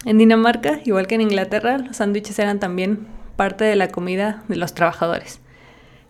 En 0.05 0.17
Dinamarca, 0.17 0.79
igual 0.85 1.07
que 1.07 1.15
en 1.15 1.21
Inglaterra, 1.21 1.77
los 1.77 1.97
sándwiches 1.97 2.39
eran 2.39 2.59
también 2.59 3.07
parte 3.35 3.65
de 3.65 3.75
la 3.75 3.89
comida 3.89 4.43
de 4.47 4.55
los 4.55 4.73
trabajadores, 4.73 5.41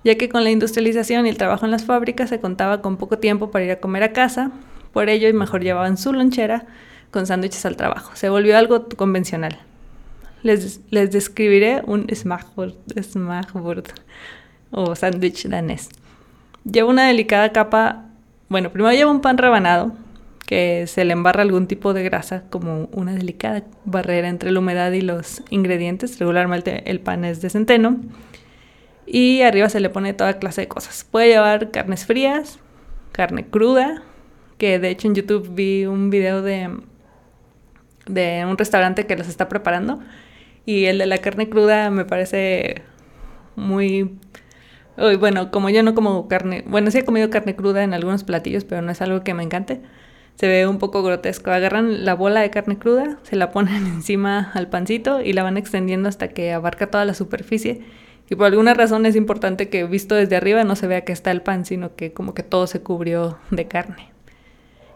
ya 0.04 0.16
que 0.16 0.30
con 0.30 0.44
la 0.44 0.52
industrialización 0.52 1.26
y 1.26 1.30
el 1.30 1.38
trabajo 1.38 1.66
en 1.66 1.72
las 1.72 1.86
fábricas 1.86 2.30
se 2.30 2.40
contaba 2.40 2.82
con 2.82 2.98
poco 2.98 3.18
tiempo 3.18 3.52
para 3.52 3.66
ir 3.66 3.72
a 3.72 3.80
comer 3.80 4.04
a 4.04 4.14
casa, 4.14 4.52
por 4.94 5.10
ello 5.10 5.32
mejor 5.34 5.62
llevaban 5.62 5.98
su 5.98 6.14
lonchera 6.14 6.66
con 7.12 7.26
sándwiches 7.26 7.66
al 7.66 7.78
trabajo. 7.78 8.12
Se 8.16 8.30
volvió 8.30 8.58
algo 8.58 8.88
convencional. 8.90 9.60
Les, 10.44 10.82
les 10.90 11.12
describiré 11.12 11.82
un 11.86 12.08
smashboard, 12.14 12.76
o 14.72 14.96
sándwich 14.96 15.48
danés. 15.48 15.90
Lleva 16.64 16.90
una 16.90 17.08
delicada 17.08 17.52
capa, 17.52 18.09
bueno, 18.50 18.72
primero 18.72 18.94
lleva 18.94 19.12
un 19.12 19.22
pan 19.22 19.38
rebanado, 19.38 19.94
que 20.50 20.88
se 20.88 21.06
le 21.06 21.14
embarra 21.14 21.44
algún 21.44 21.68
tipo 21.68 21.94
de 21.94 22.02
grasa 22.02 22.44
como 22.50 22.90
una 22.92 23.14
delicada 23.14 23.66
barrera 23.86 24.30
entre 24.30 24.50
la 24.50 24.58
humedad 24.58 24.92
y 24.94 25.02
los 25.02 25.44
ingredientes. 25.52 26.18
Regularmente 26.18 26.90
el 26.90 27.00
pan 27.00 27.24
es 27.24 27.40
de 27.40 27.52
centeno. 27.52 27.98
Y 29.06 29.44
arriba 29.44 29.70
se 29.70 29.80
le 29.80 29.92
pone 29.92 30.14
toda 30.14 30.40
clase 30.40 30.62
de 30.62 30.68
cosas. 30.68 31.04
Puede 31.04 31.28
llevar 31.28 31.70
carnes 31.70 32.08
frías, 32.08 32.58
carne 33.12 33.46
cruda, 33.46 34.02
que 34.58 34.80
de 34.80 34.90
hecho 34.90 35.08
en 35.08 35.14
YouTube 35.14 35.54
vi 35.54 35.86
un 35.86 36.10
video 36.10 36.42
de, 36.42 36.76
de 38.08 38.44
un 38.50 38.58
restaurante 38.58 39.06
que 39.06 39.18
los 39.18 39.28
está 39.28 39.50
preparando. 39.50 40.00
Y 40.66 40.86
el 40.86 40.98
de 40.98 41.06
la 41.06 41.20
carne 41.20 41.48
cruda 41.48 41.92
me 41.92 42.06
parece 42.06 42.82
muy... 43.56 44.18
bueno, 45.20 45.52
como 45.52 45.70
yo 45.70 45.84
no 45.84 45.96
como 45.96 46.28
carne, 46.28 46.64
bueno, 46.68 46.92
sí 46.92 47.00
he 47.00 47.06
comido 47.06 47.30
carne 47.30 47.56
cruda 47.56 47.84
en 47.84 47.94
algunos 47.94 48.24
platillos, 48.24 48.66
pero 48.66 48.82
no 48.82 48.92
es 48.92 49.02
algo 49.02 49.24
que 49.24 49.34
me 49.34 49.44
encante 49.44 49.82
se 50.40 50.48
ve 50.48 50.66
un 50.68 50.80
poco 50.80 51.04
grotesco. 51.04 51.52
Agarran 51.52 52.06
la 52.06 52.14
bola 52.14 52.40
de 52.40 52.50
carne 52.50 52.78
cruda, 52.78 53.18
se 53.24 53.36
la 53.36 53.52
ponen 53.52 53.86
encima 53.88 54.52
al 54.54 54.70
pancito 54.70 55.22
y 55.22 55.34
la 55.34 55.44
van 55.44 55.58
extendiendo 55.58 56.08
hasta 56.08 56.30
que 56.30 56.54
abarca 56.54 56.88
toda 56.88 57.04
la 57.04 57.14
superficie. 57.14 57.82
Y 58.30 58.36
por 58.36 58.46
alguna 58.46 58.74
razón 58.74 59.06
es 59.06 59.18
importante 59.18 59.68
que 59.68 59.84
visto 59.84 60.16
desde 60.16 60.38
arriba 60.38 60.64
no 60.64 60.78
se 60.78 60.88
vea 60.88 61.02
que 61.02 61.12
está 61.12 61.32
el 61.32 61.42
pan, 61.42 61.66
sino 61.66 61.96
que 61.96 62.14
como 62.14 62.34
que 62.34 62.44
todo 62.44 62.68
se 62.68 62.82
cubrió 62.82 63.38
de 63.52 63.68
carne. 63.68 64.12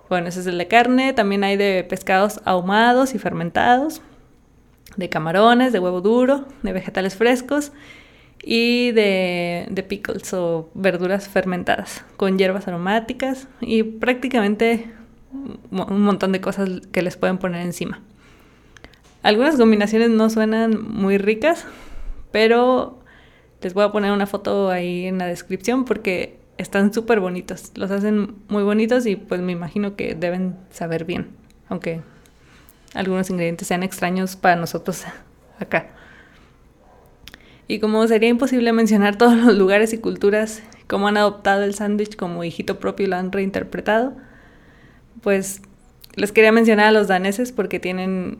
Bueno, 0.07 0.29
ese 0.29 0.39
es 0.39 0.47
el 0.47 0.57
de 0.57 0.67
carne. 0.69 1.11
También 1.11 1.43
hay 1.43 1.57
de 1.57 1.83
pescados 1.89 2.39
ahumados 2.45 3.13
y 3.13 3.19
fermentados, 3.19 4.01
de 4.95 5.09
camarones, 5.09 5.73
de 5.73 5.79
huevo 5.79 5.99
duro, 5.99 6.45
de 6.61 6.71
vegetales 6.71 7.15
frescos 7.15 7.73
y 8.43 8.91
de, 8.91 9.85
pickles 9.87 10.33
o 10.33 10.69
verduras 10.73 11.29
fermentadas 11.29 12.03
con 12.17 12.37
hierbas 12.37 12.67
aromáticas 12.67 13.47
y 13.61 13.83
prácticamente 13.83 14.91
un 15.71 16.01
montón 16.01 16.33
de 16.33 16.41
cosas 16.41 16.69
que 16.91 17.01
les 17.01 17.17
pueden 17.17 17.37
poner 17.37 17.61
encima. 17.61 18.01
Algunas 19.23 19.55
combinaciones 19.55 20.09
no 20.09 20.29
suenan 20.29 20.83
muy 20.91 21.17
ricas, 21.17 21.65
pero 22.31 22.99
les 23.61 23.73
voy 23.73 23.85
a 23.85 23.91
poner 23.91 24.11
una 24.11 24.27
foto 24.27 24.69
ahí 24.69 25.05
en 25.05 25.17
la 25.17 25.25
descripción 25.25 25.85
porque 25.85 26.37
están 26.57 26.93
súper 26.93 27.21
bonitos. 27.21 27.71
Los 27.75 27.89
hacen 27.91 28.35
muy 28.49 28.63
bonitos 28.63 29.05
y 29.05 29.15
pues 29.15 29.39
me 29.41 29.53
imagino 29.53 29.95
que 29.95 30.15
deben 30.15 30.57
saber 30.69 31.05
bien, 31.05 31.29
aunque 31.69 32.01
algunos 32.93 33.29
ingredientes 33.29 33.69
sean 33.69 33.81
extraños 33.83 34.35
para 34.35 34.57
nosotros 34.57 35.03
acá. 35.59 35.87
Y 37.73 37.79
como 37.79 38.07
sería 38.07 38.29
imposible 38.29 38.71
mencionar 38.71 39.15
todos 39.17 39.35
los 39.35 39.57
lugares 39.57 39.93
y 39.93 39.97
culturas, 39.97 40.61
cómo 40.85 41.07
han 41.07 41.17
adoptado 41.17 41.63
el 41.63 41.73
sándwich 41.73 42.15
como 42.15 42.43
hijito 42.43 42.79
propio 42.79 43.07
y 43.07 43.09
lo 43.09 43.15
han 43.15 43.31
reinterpretado, 43.31 44.15
pues 45.21 45.59
les 46.13 46.31
quería 46.31 46.51
mencionar 46.51 46.85
a 46.85 46.91
los 46.91 47.07
daneses 47.07 47.51
porque 47.51 47.79
tienen 47.79 48.37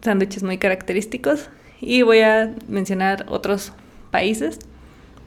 sándwiches 0.00 0.44
muy 0.44 0.56
característicos 0.56 1.50
y 1.82 2.00
voy 2.00 2.20
a 2.20 2.54
mencionar 2.66 3.26
otros 3.28 3.74
países. 4.10 4.58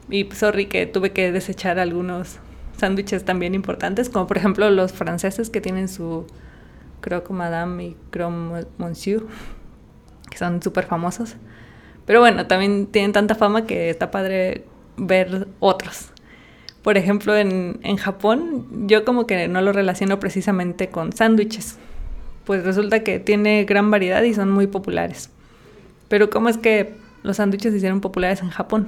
Y 0.09 0.27
sorry 0.31 0.65
que 0.65 0.87
tuve 0.87 1.11
que 1.11 1.31
desechar 1.31 1.77
algunos 1.77 2.39
sándwiches 2.75 3.23
también 3.23 3.53
importantes, 3.53 4.09
como 4.09 4.25
por 4.25 4.37
ejemplo 4.37 4.67
los 4.71 4.93
franceses 4.93 5.51
que 5.51 5.61
tienen 5.61 5.89
su 5.89 6.25
croque 7.01 7.33
madame 7.33 7.83
y 7.85 7.97
croque 8.09 8.65
monsieur, 8.79 9.27
que 10.27 10.39
son 10.39 10.59
súper 10.59 10.87
famosos. 10.87 11.35
Pero 12.07 12.21
bueno, 12.21 12.47
también 12.47 12.87
tienen 12.87 13.11
tanta 13.11 13.35
fama 13.35 13.67
que 13.67 13.89
está 13.89 14.09
padre 14.09 14.63
ver 14.95 15.47
otros. 15.59 16.11
Por 16.81 16.97
ejemplo, 16.97 17.35
en, 17.35 17.97
Japón 17.97 18.87
yo 18.87 19.03
como 19.03 19.27
que 19.27 19.49
no 19.49 19.61
lo 19.61 19.73
relaciono 19.73 20.17
precisamente 20.17 20.87
con 20.87 21.11
sándwiches, 21.11 21.77
pues 22.45 22.63
resulta 22.63 23.03
que 23.03 23.19
tiene 23.19 23.65
gran 23.65 23.91
variedad 23.91 24.23
y 24.23 24.33
son 24.33 24.49
muy 24.49 24.67
populares. 24.67 25.29
Pero 26.07 26.29
¿cómo 26.29 26.47
es 26.47 26.57
que 26.57 26.93
los 27.23 27.37
sándwiches 27.37 27.73
se 27.73 27.77
hicieron 27.79 27.99
populares 27.99 28.41
en 28.41 28.51
Japón? 28.51 28.87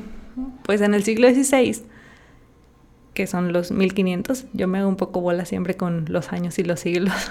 Pues 0.63 0.79
en 0.79 0.93
el 0.93 1.03
siglo 1.03 1.27
XVI, 1.27 1.83
que 3.13 3.27
son 3.27 3.51
los 3.51 3.71
1500, 3.71 4.45
yo 4.53 4.69
me 4.69 4.79
hago 4.79 4.87
un 4.87 4.95
poco 4.95 5.19
bola 5.19 5.43
siempre 5.43 5.75
con 5.75 6.05
los 6.07 6.31
años 6.31 6.57
y 6.57 6.63
los 6.63 6.79
siglos. 6.79 7.13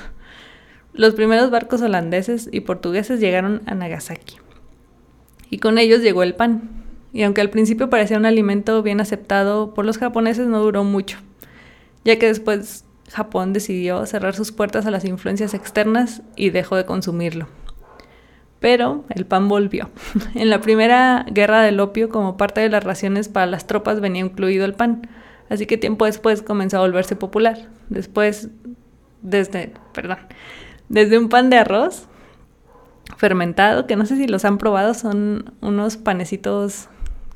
Los 0.94 1.14
primeros 1.14 1.50
barcos 1.50 1.80
holandeses 1.82 2.48
y 2.50 2.60
portugueses 2.60 3.20
llegaron 3.20 3.62
a 3.66 3.74
Nagasaki. 3.74 4.38
Y 5.50 5.58
con 5.58 5.78
ellos 5.78 6.02
llegó 6.02 6.22
el 6.22 6.34
pan, 6.34 6.78
y 7.12 7.22
aunque 7.22 7.40
al 7.40 7.50
principio 7.50 7.88
parecía 7.90 8.18
un 8.18 8.26
alimento 8.26 8.82
bien 8.82 9.00
aceptado 9.00 9.74
por 9.74 9.84
los 9.84 9.98
japoneses, 9.98 10.46
no 10.46 10.60
duró 10.60 10.84
mucho, 10.84 11.18
ya 12.04 12.18
que 12.18 12.26
después 12.26 12.84
Japón 13.10 13.52
decidió 13.52 14.04
cerrar 14.06 14.34
sus 14.34 14.52
puertas 14.52 14.86
a 14.86 14.90
las 14.90 15.04
influencias 15.04 15.54
externas 15.54 16.22
y 16.36 16.50
dejó 16.50 16.76
de 16.76 16.84
consumirlo. 16.84 17.48
Pero 18.60 19.04
el 19.10 19.24
pan 19.24 19.48
volvió. 19.48 19.90
En 20.34 20.50
la 20.50 20.60
primera 20.60 21.24
guerra 21.30 21.62
del 21.62 21.80
opio, 21.80 22.08
como 22.08 22.36
parte 22.36 22.60
de 22.60 22.68
las 22.68 22.84
raciones 22.84 23.28
para 23.28 23.46
las 23.46 23.66
tropas, 23.66 24.00
venía 24.00 24.24
incluido 24.24 24.64
el 24.64 24.74
pan, 24.74 25.08
así 25.48 25.66
que 25.66 25.78
tiempo 25.78 26.04
después 26.04 26.42
comenzó 26.42 26.78
a 26.78 26.80
volverse 26.80 27.16
popular. 27.16 27.68
Después, 27.88 28.48
desde, 29.22 29.72
perdón, 29.94 30.18
desde 30.88 31.18
un 31.18 31.28
pan 31.28 31.50
de 31.50 31.56
arroz 31.56 32.07
fermentado, 33.16 33.86
que 33.86 33.96
no 33.96 34.06
sé 34.06 34.16
si 34.16 34.26
los 34.26 34.44
han 34.44 34.58
probado, 34.58 34.94
son 34.94 35.52
unos 35.60 35.96
panecitos 35.96 36.88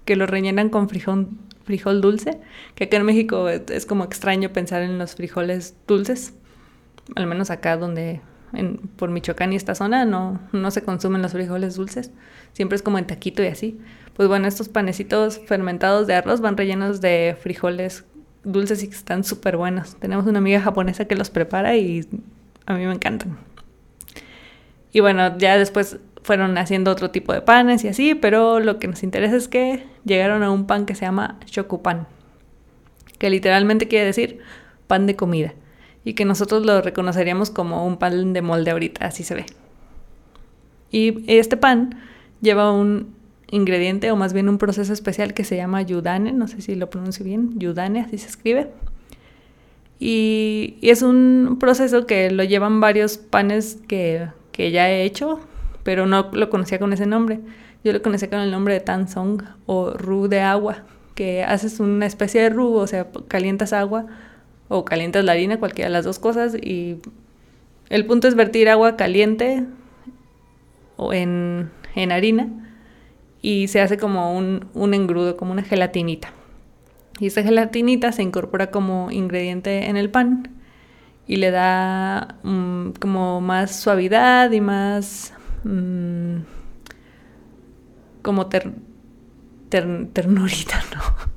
que 0.04 0.16
lo 0.16 0.26
rellenan 0.26 0.68
con 0.68 0.88
frijol, 0.88 1.28
frijol 1.64 2.00
dulce, 2.00 2.40
que 2.74 2.84
acá 2.84 2.96
en 2.96 3.04
México 3.04 3.48
es, 3.48 3.86
como 3.86 4.04
extraño 4.04 4.52
pensar 4.52 4.82
en 4.82 4.98
los 4.98 5.14
frijoles 5.14 5.76
dulces, 5.86 6.34
al 7.16 7.26
menos 7.26 7.50
acá 7.50 7.76
donde 7.76 8.20
en, 8.52 8.78
por 8.96 9.10
Michoacán 9.10 9.52
y 9.52 9.56
esta 9.56 9.74
zona 9.74 10.04
no, 10.04 10.40
no 10.52 10.70
se 10.70 10.82
consumen 10.82 11.22
los 11.22 11.32
frijoles 11.32 11.76
dulces, 11.76 12.10
siempre 12.52 12.76
es 12.76 12.82
como 12.82 12.98
en 12.98 13.06
taquito 13.06 13.42
y 13.42 13.46
así. 13.46 13.80
Pues 14.14 14.28
bueno, 14.28 14.46
estos 14.46 14.68
panecitos 14.68 15.40
fermentados 15.46 16.06
de 16.06 16.14
arroz 16.14 16.42
van 16.42 16.56
rellenos 16.56 17.00
de 17.00 17.34
frijoles 17.40 18.04
dulces 18.44 18.82
y 18.82 18.88
que 18.88 18.94
están 18.94 19.24
súper 19.24 19.56
buenos. 19.56 19.96
Tenemos 19.96 20.26
una 20.26 20.38
amiga 20.38 20.60
japonesa 20.60 21.06
que 21.06 21.14
los 21.14 21.30
prepara 21.30 21.76
y 21.76 22.06
a 22.66 22.74
mí 22.74 22.86
me 22.86 22.92
encantan. 22.92 23.38
Y 24.92 25.00
bueno, 25.00 25.36
ya 25.38 25.58
después 25.58 25.98
fueron 26.22 26.56
haciendo 26.58 26.90
otro 26.90 27.10
tipo 27.10 27.32
de 27.32 27.40
panes 27.40 27.84
y 27.84 27.88
así, 27.88 28.14
pero 28.14 28.60
lo 28.60 28.78
que 28.78 28.88
nos 28.88 29.02
interesa 29.02 29.36
es 29.36 29.48
que 29.48 29.84
llegaron 30.04 30.42
a 30.42 30.50
un 30.50 30.66
pan 30.66 30.86
que 30.86 30.94
se 30.94 31.04
llama 31.04 31.38
shokupan, 31.46 32.06
que 33.18 33.30
literalmente 33.30 33.88
quiere 33.88 34.04
decir 34.04 34.38
pan 34.86 35.06
de 35.06 35.16
comida, 35.16 35.54
y 36.04 36.14
que 36.14 36.24
nosotros 36.24 36.64
lo 36.64 36.80
reconoceríamos 36.80 37.50
como 37.50 37.86
un 37.86 37.96
pan 37.96 38.32
de 38.32 38.42
molde 38.42 38.70
ahorita, 38.70 39.06
así 39.06 39.24
se 39.24 39.34
ve. 39.34 39.46
Y 40.90 41.24
este 41.26 41.56
pan 41.56 41.98
lleva 42.40 42.70
un 42.70 43.14
ingrediente 43.50 44.10
o 44.10 44.16
más 44.16 44.32
bien 44.32 44.48
un 44.48 44.58
proceso 44.58 44.92
especial 44.92 45.34
que 45.34 45.44
se 45.44 45.56
llama 45.56 45.82
yudane, 45.82 46.32
no 46.32 46.48
sé 46.48 46.60
si 46.60 46.74
lo 46.74 46.90
pronuncio 46.90 47.24
bien, 47.24 47.58
yudane, 47.58 48.00
así 48.00 48.18
se 48.18 48.28
escribe. 48.28 48.70
Y, 49.98 50.78
es 50.82 51.02
un 51.02 51.58
proceso 51.60 52.06
que 52.06 52.30
lo 52.30 52.42
llevan 52.42 52.80
varios 52.80 53.18
panes 53.18 53.78
que, 53.86 54.28
que, 54.52 54.70
ya 54.70 54.88
he 54.90 55.04
hecho, 55.04 55.40
pero 55.82 56.06
no 56.06 56.30
lo 56.32 56.50
conocía 56.50 56.78
con 56.78 56.92
ese 56.92 57.06
nombre. 57.06 57.40
Yo 57.84 57.92
lo 57.92 58.02
conocía 58.02 58.30
con 58.30 58.40
el 58.40 58.50
nombre 58.50 58.74
de 58.74 58.80
tansong 58.80 59.42
o 59.66 59.90
ru 59.90 60.28
de 60.28 60.40
agua, 60.40 60.84
que 61.14 61.42
haces 61.42 61.80
una 61.80 62.06
especie 62.06 62.42
de 62.42 62.50
ru, 62.50 62.74
o 62.74 62.86
sea, 62.86 63.08
calientas 63.28 63.72
agua 63.72 64.06
o 64.68 64.84
calientas 64.84 65.24
la 65.24 65.32
harina, 65.32 65.58
cualquiera 65.58 65.88
de 65.88 65.92
las 65.92 66.04
dos 66.04 66.18
cosas, 66.18 66.54
y 66.54 66.98
el 67.90 68.06
punto 68.06 68.28
es 68.28 68.34
vertir 68.34 68.68
agua 68.68 68.96
caliente 68.96 69.64
o 70.96 71.12
en, 71.12 71.70
en 71.94 72.12
harina 72.12 72.48
y 73.42 73.68
se 73.68 73.80
hace 73.80 73.98
como 73.98 74.36
un, 74.36 74.66
un 74.72 74.94
engrudo, 74.94 75.36
como 75.36 75.52
una 75.52 75.62
gelatinita. 75.62 76.32
Y 77.18 77.26
esa 77.26 77.42
gelatinita 77.42 78.12
se 78.12 78.22
incorpora 78.22 78.70
como 78.70 79.10
ingrediente 79.10 79.90
en 79.90 79.96
el 79.96 80.08
pan 80.10 80.61
y 81.26 81.36
le 81.36 81.50
da 81.50 82.36
mm, 82.42 82.90
como 83.00 83.40
más 83.40 83.74
suavidad 83.76 84.50
y 84.50 84.60
más 84.60 85.32
mm, 85.64 86.36
como 88.22 88.46
ter, 88.46 88.70
ternurita, 89.68 90.82
¿no? 90.94 91.32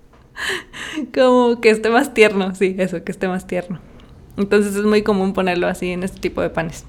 como 1.14 1.62
que 1.62 1.70
esté 1.70 1.90
más 1.90 2.14
tierno, 2.14 2.54
sí, 2.56 2.76
eso, 2.78 3.04
que 3.04 3.12
esté 3.12 3.28
más 3.28 3.48
tierno. 3.48 3.80
Entonces 4.38 4.76
es 4.76 4.84
muy 4.84 5.02
común 5.02 5.34
ponerlo 5.34 5.68
así 5.68 5.92
en 5.92 6.04
este 6.04 6.20
tipo 6.20 6.42
de 6.42 6.50
panes. 6.50 6.86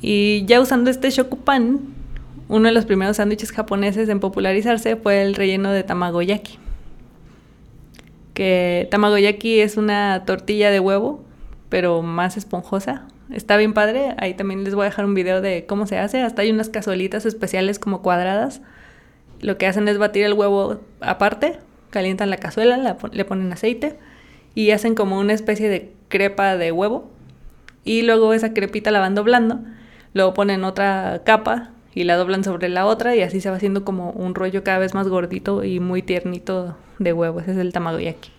Y 0.00 0.44
ya 0.46 0.60
usando 0.60 0.90
este 0.90 1.10
shokupan, 1.10 1.80
uno 2.48 2.68
de 2.68 2.74
los 2.74 2.84
primeros 2.84 3.16
sándwiches 3.16 3.52
japoneses 3.52 4.08
en 4.08 4.20
popularizarse 4.20 4.96
fue 4.96 5.22
el 5.22 5.34
relleno 5.34 5.72
de 5.72 5.82
tamagoyaki. 5.82 6.58
Que 8.36 8.86
tamagoyaki 8.90 9.60
es 9.60 9.78
una 9.78 10.24
tortilla 10.26 10.70
de 10.70 10.78
huevo, 10.78 11.24
pero 11.70 12.02
más 12.02 12.36
esponjosa. 12.36 13.06
Está 13.32 13.56
bien 13.56 13.72
padre. 13.72 14.14
Ahí 14.18 14.34
también 14.34 14.62
les 14.62 14.74
voy 14.74 14.82
a 14.82 14.90
dejar 14.90 15.06
un 15.06 15.14
video 15.14 15.40
de 15.40 15.64
cómo 15.64 15.86
se 15.86 15.96
hace. 15.96 16.20
Hasta 16.20 16.42
hay 16.42 16.50
unas 16.50 16.68
cazuelitas 16.68 17.24
especiales 17.24 17.78
como 17.78 18.02
cuadradas. 18.02 18.60
Lo 19.40 19.56
que 19.56 19.66
hacen 19.66 19.88
es 19.88 19.96
batir 19.96 20.22
el 20.24 20.34
huevo 20.34 20.82
aparte, 21.00 21.58
calientan 21.88 22.28
la 22.28 22.36
cazuela, 22.36 22.98
le 23.10 23.24
ponen 23.24 23.50
aceite 23.54 23.98
y 24.54 24.70
hacen 24.72 24.94
como 24.94 25.18
una 25.18 25.32
especie 25.32 25.70
de 25.70 25.94
crepa 26.08 26.58
de 26.58 26.72
huevo. 26.72 27.08
Y 27.84 28.02
luego 28.02 28.34
esa 28.34 28.52
crepita 28.52 28.90
la 28.90 29.00
van 29.00 29.14
doblando. 29.14 29.60
Luego 30.12 30.34
ponen 30.34 30.62
otra 30.62 31.22
capa 31.24 31.70
y 31.96 32.04
la 32.04 32.16
doblan 32.16 32.44
sobre 32.44 32.68
la 32.68 32.84
otra 32.84 33.16
y 33.16 33.22
así 33.22 33.40
se 33.40 33.48
va 33.48 33.56
haciendo 33.56 33.82
como 33.82 34.10
un 34.10 34.34
rollo 34.34 34.62
cada 34.62 34.78
vez 34.78 34.92
más 34.92 35.08
gordito 35.08 35.64
y 35.64 35.80
muy 35.80 36.02
tiernito 36.02 36.76
de 36.98 37.14
huevo. 37.14 37.40
Ese 37.40 37.52
es 37.52 37.56
el 37.56 37.72
tamagoyaki. 37.72 38.30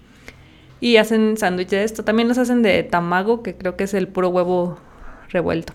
Y 0.80 0.98
hacen 0.98 1.38
sándwiches 1.38 1.72
de 1.72 1.84
esto. 1.84 2.04
También 2.04 2.28
los 2.28 2.38
hacen 2.38 2.62
de 2.62 2.84
tamago, 2.84 3.42
que 3.42 3.58
creo 3.58 3.76
que 3.76 3.86
es 3.86 3.96
el 3.96 4.10
puro 4.10 4.30
huevo 4.30 4.78
revuelto. 5.30 5.74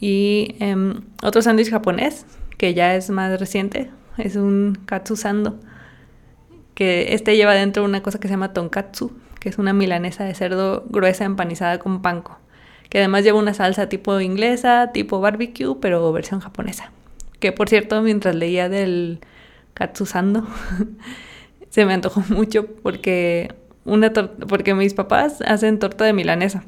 Y 0.00 0.54
em, 0.60 1.00
otro 1.24 1.42
sándwich 1.42 1.68
japonés, 1.68 2.26
que 2.58 2.74
ya 2.74 2.94
es 2.94 3.10
más 3.10 3.36
reciente, 3.40 3.90
es 4.18 4.36
un 4.36 4.78
katsusando. 4.86 5.58
Que 6.74 7.12
este 7.12 7.36
lleva 7.36 7.54
dentro 7.54 7.84
una 7.84 8.04
cosa 8.04 8.20
que 8.20 8.28
se 8.28 8.34
llama 8.34 8.52
tonkatsu, 8.52 9.10
que 9.40 9.48
es 9.48 9.58
una 9.58 9.72
milanesa 9.72 10.22
de 10.22 10.36
cerdo 10.36 10.84
gruesa 10.90 11.24
empanizada 11.24 11.80
con 11.80 12.02
panko 12.02 12.38
que 12.88 12.98
además 12.98 13.24
lleva 13.24 13.38
una 13.38 13.54
salsa 13.54 13.88
tipo 13.88 14.20
inglesa, 14.20 14.90
tipo 14.92 15.20
barbecue, 15.20 15.76
pero 15.80 16.12
versión 16.12 16.40
japonesa. 16.40 16.90
Que 17.38 17.52
por 17.52 17.68
cierto, 17.68 18.00
mientras 18.02 18.34
leía 18.34 18.68
del 18.68 19.20
Katsusando, 19.74 20.46
se 21.70 21.84
me 21.84 21.94
antojó 21.94 22.22
mucho 22.30 22.66
porque, 22.66 23.54
una 23.84 24.12
porque 24.12 24.74
mis 24.74 24.94
papás 24.94 25.40
hacen 25.42 25.78
torta 25.78 26.04
de 26.04 26.12
milanesa. 26.12 26.64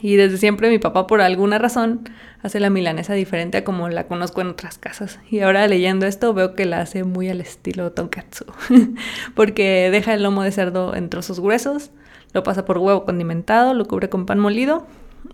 Y 0.00 0.16
desde 0.16 0.36
siempre 0.36 0.68
mi 0.68 0.80
papá, 0.80 1.06
por 1.06 1.20
alguna 1.20 1.58
razón, 1.58 2.08
hace 2.42 2.58
la 2.58 2.70
milanesa 2.70 3.14
diferente 3.14 3.58
a 3.58 3.64
como 3.64 3.88
la 3.88 4.08
conozco 4.08 4.40
en 4.40 4.48
otras 4.48 4.76
casas. 4.76 5.20
Y 5.30 5.40
ahora 5.40 5.66
leyendo 5.68 6.06
esto 6.06 6.34
veo 6.34 6.56
que 6.56 6.66
la 6.66 6.80
hace 6.80 7.04
muy 7.04 7.28
al 7.28 7.40
estilo 7.40 7.92
tonkatsu. 7.92 8.44
porque 9.36 9.90
deja 9.92 10.12
el 10.14 10.24
lomo 10.24 10.42
de 10.42 10.50
cerdo 10.50 10.96
en 10.96 11.08
trozos 11.08 11.38
gruesos, 11.38 11.92
lo 12.32 12.42
pasa 12.42 12.64
por 12.64 12.78
huevo 12.78 13.04
condimentado, 13.04 13.74
lo 13.74 13.86
cubre 13.86 14.08
con 14.08 14.26
pan 14.26 14.40
molido 14.40 14.86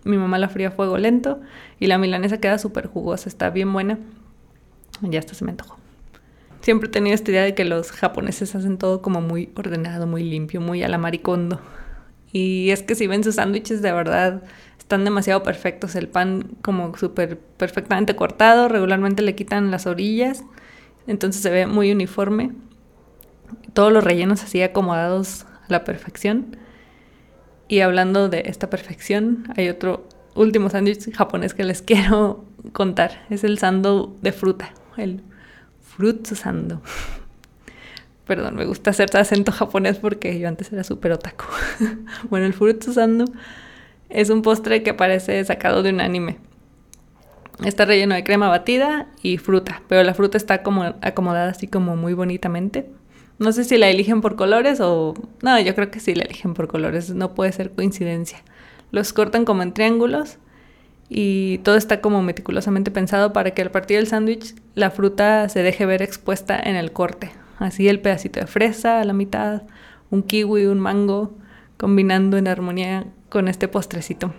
mi 0.04 0.16
mamá 0.16 0.38
la 0.38 0.48
fría 0.48 0.68
a 0.68 0.70
fuego 0.70 0.98
lento 0.98 1.40
y 1.78 1.86
la 1.86 1.98
milanesa 1.98 2.38
queda 2.38 2.58
súper 2.58 2.86
jugosa, 2.86 3.28
está 3.28 3.50
bien 3.50 3.72
buena. 3.72 3.98
Ya 5.02 5.18
hasta 5.18 5.34
se 5.34 5.44
me 5.44 5.52
antojó. 5.52 5.78
Siempre 6.60 6.88
he 6.88 6.92
tenido 6.92 7.14
esta 7.14 7.30
idea 7.30 7.44
de 7.44 7.54
que 7.54 7.64
los 7.64 7.92
japoneses 7.92 8.54
hacen 8.54 8.78
todo 8.78 9.00
como 9.00 9.20
muy 9.20 9.50
ordenado, 9.54 10.06
muy 10.06 10.24
limpio, 10.24 10.60
muy 10.60 10.82
a 10.82 10.88
la 10.88 10.98
maricondo. 10.98 11.60
Y 12.32 12.70
es 12.70 12.82
que 12.82 12.94
si 12.94 13.06
ven 13.06 13.24
sus 13.24 13.36
sándwiches 13.36 13.80
de 13.80 13.92
verdad 13.92 14.42
están 14.78 15.04
demasiado 15.04 15.42
perfectos. 15.42 15.94
El 15.94 16.08
pan 16.08 16.50
como 16.62 16.96
súper 16.96 17.38
perfectamente 17.38 18.16
cortado, 18.16 18.68
regularmente 18.68 19.22
le 19.22 19.34
quitan 19.34 19.70
las 19.70 19.86
orillas, 19.86 20.44
entonces 21.06 21.42
se 21.42 21.50
ve 21.50 21.66
muy 21.66 21.92
uniforme. 21.92 22.52
Todos 23.72 23.92
los 23.92 24.02
rellenos 24.02 24.42
así 24.42 24.62
acomodados 24.62 25.44
a 25.44 25.66
la 25.68 25.84
perfección. 25.84 26.56
Y 27.68 27.80
hablando 27.80 28.30
de 28.30 28.44
esta 28.46 28.70
perfección, 28.70 29.44
hay 29.56 29.68
otro 29.68 30.06
último 30.34 30.70
sándwich 30.70 31.12
japonés 31.12 31.54
que 31.54 31.64
les 31.64 31.82
quiero 31.82 32.44
contar. 32.72 33.26
Es 33.30 33.44
el 33.44 33.58
sando 33.58 34.16
de 34.22 34.32
fruta, 34.32 34.72
el 34.96 35.22
fruit 35.82 36.26
sando. 36.26 36.80
Perdón, 38.26 38.56
me 38.56 38.66
gusta 38.66 38.90
hacer 38.90 39.14
acento 39.16 39.52
japonés 39.52 39.98
porque 39.98 40.38
yo 40.38 40.48
antes 40.48 40.72
era 40.72 40.84
súper 40.84 41.12
otaku. 41.12 41.44
bueno, 42.30 42.46
el 42.46 42.54
fruit 42.54 42.82
sando 42.82 43.26
es 44.08 44.30
un 44.30 44.42
postre 44.42 44.82
que 44.82 44.94
parece 44.94 45.44
sacado 45.44 45.82
de 45.82 45.90
un 45.90 46.00
anime. 46.00 46.38
Está 47.64 47.84
relleno 47.84 48.14
de 48.14 48.22
crema 48.22 48.48
batida 48.48 49.08
y 49.22 49.38
fruta, 49.38 49.82
pero 49.88 50.04
la 50.04 50.14
fruta 50.14 50.38
está 50.38 50.62
como 50.62 50.84
acomodada 50.84 51.50
así 51.50 51.66
como 51.66 51.96
muy 51.96 52.14
bonitamente. 52.14 52.88
No 53.38 53.52
sé 53.52 53.64
si 53.64 53.78
la 53.78 53.88
eligen 53.88 54.20
por 54.20 54.34
colores 54.34 54.80
o... 54.80 55.14
No, 55.42 55.60
yo 55.60 55.74
creo 55.74 55.90
que 55.90 56.00
sí 56.00 56.14
la 56.14 56.24
eligen 56.24 56.54
por 56.54 56.66
colores, 56.66 57.14
no 57.14 57.34
puede 57.34 57.52
ser 57.52 57.70
coincidencia. 57.70 58.38
Los 58.90 59.12
cortan 59.12 59.44
como 59.44 59.62
en 59.62 59.72
triángulos 59.72 60.38
y 61.08 61.58
todo 61.58 61.76
está 61.76 62.00
como 62.00 62.22
meticulosamente 62.22 62.90
pensado 62.90 63.32
para 63.32 63.52
que 63.52 63.62
al 63.62 63.70
partir 63.70 63.96
del 63.96 64.08
sándwich 64.08 64.54
la 64.74 64.90
fruta 64.90 65.48
se 65.48 65.62
deje 65.62 65.86
ver 65.86 66.02
expuesta 66.02 66.58
en 66.58 66.76
el 66.76 66.92
corte. 66.92 67.30
Así 67.58 67.88
el 67.88 68.00
pedacito 68.00 68.40
de 68.40 68.46
fresa 68.46 69.00
a 69.00 69.04
la 69.04 69.12
mitad, 69.12 69.62
un 70.10 70.22
kiwi, 70.22 70.66
un 70.66 70.80
mango, 70.80 71.36
combinando 71.76 72.36
en 72.36 72.48
armonía 72.48 73.06
con 73.28 73.48
este 73.48 73.68
postrecito. 73.68 74.34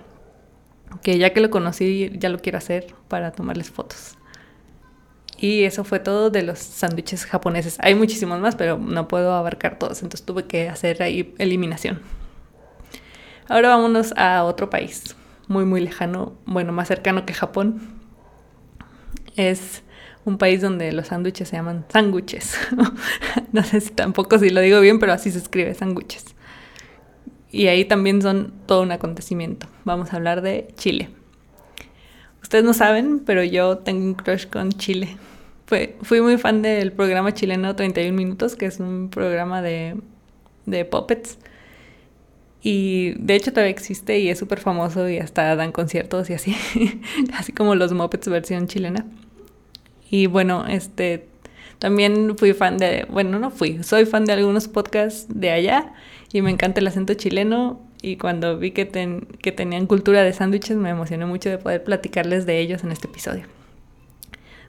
Que 1.02 1.18
ya 1.18 1.34
que 1.34 1.40
lo 1.40 1.50
conocí, 1.50 2.12
ya 2.18 2.30
lo 2.30 2.40
quiero 2.40 2.58
hacer 2.58 2.94
para 3.08 3.32
tomarles 3.32 3.70
fotos. 3.70 4.18
Y 5.41 5.63
eso 5.63 5.86
fue 5.86 5.99
todo 5.99 6.30
de 6.30 6.43
los 6.43 6.60
sándwiches 6.60 7.25
japoneses. 7.25 7.78
Hay 7.80 7.95
muchísimos 7.95 8.41
más, 8.41 8.58
pero 8.58 8.78
no 8.78 9.08
puedo 9.08 9.34
abarcar 9.34 9.80
todos, 9.80 10.04
entonces 10.04 10.25
tuve 10.25 10.43
que 10.45 10.67
hacer 10.67 11.02
ahí 11.02 11.34
eliminación. 11.38 12.02
Ahora 13.47 13.69
vámonos 13.69 14.13
a 14.17 14.43
otro 14.43 14.69
país, 14.69 15.15
muy 15.47 15.63
muy 15.63 15.80
lejano, 15.80 16.38
bueno, 16.45 16.73
más 16.73 16.89
cercano 16.89 17.25
que 17.25 17.34
Japón. 17.34 17.80
Es 19.38 19.82
un 20.25 20.38
país 20.38 20.60
donde 20.62 20.91
los 20.91 21.08
sándwiches 21.08 21.47
se 21.47 21.56
llaman 21.56 21.86
sándwiches. 21.88 22.58
no 23.54 23.63
sé 23.63 23.80
si 23.80 23.91
tampoco 23.91 24.38
si 24.39 24.49
lo 24.49 24.60
digo 24.60 24.82
bien, 24.82 24.99
pero 24.99 25.13
así 25.13 25.32
se 25.32 25.38
escribe, 25.38 25.73
sándwiches. 25.73 26.36
Y 27.49 27.67
ahí 27.67 27.86
también 27.86 28.21
son 28.21 28.54
todo 28.65 28.82
un 28.82 28.91
acontecimiento. 28.91 29.67
Vamos 29.86 30.12
a 30.12 30.17
hablar 30.17 30.41
de 30.41 30.67
Chile. 30.75 31.10
Ustedes 32.41 32.63
no 32.63 32.73
saben, 32.73 33.19
pero 33.25 33.43
yo 33.43 33.80
tengo 33.80 34.04
un 34.04 34.13
crush 34.13 34.47
con 34.47 34.71
Chile 34.71 35.17
fui 36.02 36.21
muy 36.21 36.38
fan 36.38 36.62
del 36.62 36.91
programa 36.91 37.34
chileno 37.34 37.75
31 37.75 38.15
Minutos, 38.15 38.56
que 38.56 38.65
es 38.65 38.80
un 38.80 39.10
programa 39.10 39.62
de, 39.62 39.95
de 40.65 40.86
puppets. 40.86 41.38
Y 42.62 43.12
de 43.17 43.36
hecho 43.36 43.52
todavía 43.52 43.71
existe 43.71 44.19
y 44.19 44.30
es 44.30 44.39
súper 44.39 44.60
famoso 44.60 45.08
y 45.08 45.17
hasta 45.17 45.56
dan 45.56 45.71
conciertos 45.71 46.30
y 46.30 46.34
así, 46.34 46.56
así 47.34 47.54
como 47.54 47.75
los 47.75 47.93
Muppets 47.93 48.28
versión 48.28 48.67
chilena. 48.67 49.06
Y 50.10 50.25
bueno, 50.25 50.65
este 50.67 51.28
también 51.78 52.36
fui 52.38 52.54
fan 52.54 52.78
de, 52.78 53.06
bueno, 53.10 53.39
no 53.39 53.52
fui, 53.52 53.82
soy 53.84 54.06
fan 54.06 54.25
de 54.25 54.34
algunos 54.34 54.67
podcasts 54.67 55.28
de 55.30 55.52
allá 55.52 55.93
y 56.34 56.41
me 56.41 56.52
encanta 56.52 56.82
el 56.82 56.88
acento 56.88 57.13
chileno 57.13 57.80
y 58.02 58.18
cuando 58.18 58.58
vi 58.58 58.72
que, 58.72 58.88
que 59.42 59.52
tenían 59.52 59.88
cultura 59.88 60.24
de 60.24 60.34
sándwiches 60.34 60.78
me 60.78 60.90
emocioné 60.90 61.26
mucho 61.26 61.50
de 61.50 61.58
poder 61.58 61.84
platicarles 61.84 62.46
de 62.46 62.60
ellos 62.60 62.84
en 62.84 62.92
este 62.92 63.08
episodio. 63.08 63.44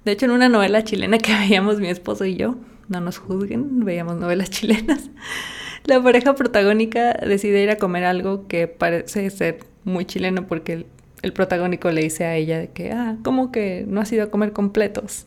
De 0.05 0.13
hecho, 0.13 0.27
en 0.27 0.33
una 0.33 0.49
novela 0.49 0.83
chilena 0.83 1.19
que 1.19 1.35
veíamos 1.39 1.79
mi 1.79 1.89
esposo 1.89 2.25
y 2.25 2.37
yo, 2.37 2.57
no 2.89 3.01
nos 3.01 3.19
juzguen, 3.19 3.85
veíamos 3.85 4.17
novelas 4.17 4.51
chilenas, 4.51 5.11
la 5.85 6.03
pareja 6.03 6.35
protagónica 6.35 7.15
decide 7.15 7.63
ir 7.63 7.71
a 7.71 7.77
comer 7.77 8.05
algo 8.05 8.47
que 8.49 8.67
parece 8.67 9.31
ser 9.31 9.61
muy 9.85 10.05
chileno 10.05 10.47
porque 10.47 10.73
el, 10.73 10.87
el 11.23 11.33
protagónico 11.33 11.91
le 11.91 12.03
dice 12.03 12.25
a 12.25 12.37
ella 12.37 12.67
que, 12.69 12.93
ah, 12.93 13.17
¿cómo 13.23 13.53
que 13.53 13.85
no 13.87 14.01
has 14.01 14.13
ido 14.13 14.25
a 14.25 14.31
comer 14.31 14.53
completos? 14.53 15.25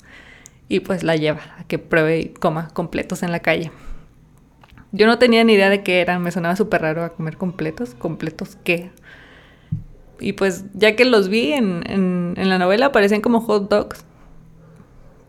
Y 0.68 0.80
pues 0.80 1.04
la 1.04 1.16
lleva 1.16 1.42
a 1.58 1.66
que 1.66 1.78
pruebe 1.80 2.20
y 2.20 2.30
coma 2.30 2.70
completos 2.70 3.24
en 3.24 3.32
la 3.32 3.39
calle. 3.39 3.72
Yo 4.95 5.08
no 5.08 5.17
tenía 5.17 5.43
ni 5.43 5.53
idea 5.53 5.71
de 5.71 5.82
qué 5.82 6.01
eran, 6.01 6.21
me 6.21 6.32
sonaba 6.32 6.56
súper 6.56 6.84
raro 6.84 7.03
a 7.03 7.10
comer 7.10 7.36
completos. 7.36 7.95
¿Completos 7.95 8.58
qué? 8.63 8.91
Y 10.19 10.34
pues 10.34 10.65
ya 10.75 10.95
que 10.95 11.03
los 11.03 11.29
vi 11.29 11.51
en, 11.51 11.84
en, 11.88 12.49
la 12.49 12.60
novela 12.60 12.91
parecían 12.91 13.19
como 13.19 13.41
hot 13.41 13.69
dogs, 13.69 14.06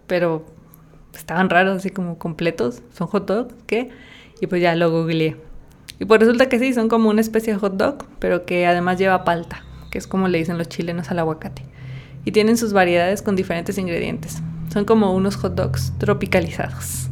pero 0.07 0.45
estaban 1.15 1.49
raros, 1.49 1.79
así 1.79 1.89
como 1.89 2.19
completos. 2.19 2.83
¿Son 2.93 3.07
hot 3.07 3.27
dogs? 3.27 3.55
¿Qué? 3.67 3.89
Y 4.43 4.49
pues 4.49 4.61
ya 4.61 4.77
lo 4.77 4.91
googleé. 4.91 5.39
Y 5.99 6.05
pues 6.05 6.21
resulta 6.21 6.51
que 6.51 6.59
sí, 6.59 6.75
son 6.75 6.89
como 6.89 7.09
una 7.09 7.23
especie 7.23 7.55
de 7.55 7.59
hot 7.59 7.79
dog, 7.79 8.05
pero 8.19 8.45
que 8.45 8.67
además 8.67 8.99
lleva 8.99 9.25
palta, 9.25 9.65
que 9.91 9.97
es 9.97 10.07
como 10.07 10.29
le 10.29 10.37
dicen 10.37 10.59
los 10.59 10.69
chilenos 10.69 11.11
al 11.11 11.21
aguacate. 11.21 11.63
Y 12.27 12.33
tienen 12.33 12.59
sus 12.59 12.75
variedades 12.75 13.23
con 13.23 13.35
diferentes 13.35 13.79
ingredientes. 13.79 14.43
Son 14.71 14.85
como 14.85 15.15
unos 15.15 15.37
hot 15.37 15.55
dogs 15.55 15.95
tropicalizados. 15.97 17.09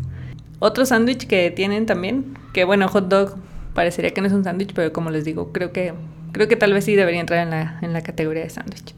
Otro 0.65 0.87
sándwich 0.87 1.27
que 1.27 1.51
tienen 1.51 1.87
también, 1.87 2.39
que 2.53 2.63
bueno, 2.63 2.87
hot 2.87 3.09
dog 3.09 3.35
parecería 3.75 4.13
que 4.13 4.21
no 4.21 4.29
es 4.29 4.33
un 4.33 4.45
sándwich, 4.45 4.73
pero 4.73 4.93
como 4.93 5.11
les 5.11 5.25
digo, 5.25 5.51
creo 5.51 5.73
que, 5.73 5.93
creo 6.31 6.47
que 6.47 6.55
tal 6.55 6.73
vez 6.73 6.85
sí 6.85 6.95
debería 6.95 7.21
entrar 7.21 7.41
en 7.41 7.51
la, 7.51 7.81
en 7.83 7.93
la 7.93 8.03
categoría 8.03 8.45
de 8.45 8.49
sándwich. 8.49 8.95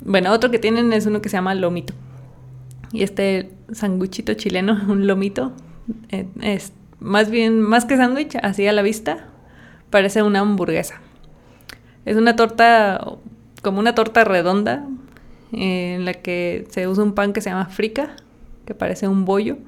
Bueno, 0.00 0.32
otro 0.32 0.50
que 0.50 0.58
tienen 0.58 0.90
es 0.94 1.04
uno 1.04 1.20
que 1.20 1.28
se 1.28 1.36
llama 1.36 1.54
lomito. 1.54 1.92
Y 2.90 3.02
este 3.02 3.50
sanguchito 3.70 4.32
chileno, 4.32 4.80
un 4.88 5.06
lomito, 5.06 5.52
eh, 6.08 6.26
es 6.40 6.72
más 7.00 7.28
bien, 7.28 7.60
más 7.60 7.84
que 7.84 7.98
sándwich, 7.98 8.36
así 8.42 8.66
a 8.66 8.72
la 8.72 8.80
vista, 8.80 9.26
parece 9.90 10.22
una 10.22 10.40
hamburguesa. 10.40 11.02
Es 12.06 12.16
una 12.16 12.34
torta, 12.34 12.98
como 13.60 13.78
una 13.78 13.94
torta 13.94 14.24
redonda, 14.24 14.86
en 15.52 16.06
la 16.06 16.14
que 16.14 16.66
se 16.70 16.88
usa 16.88 17.04
un 17.04 17.12
pan 17.12 17.34
que 17.34 17.42
se 17.42 17.50
llama 17.50 17.66
frica, 17.66 18.16
que 18.64 18.74
parece 18.74 19.06
un 19.06 19.26
bollo 19.26 19.58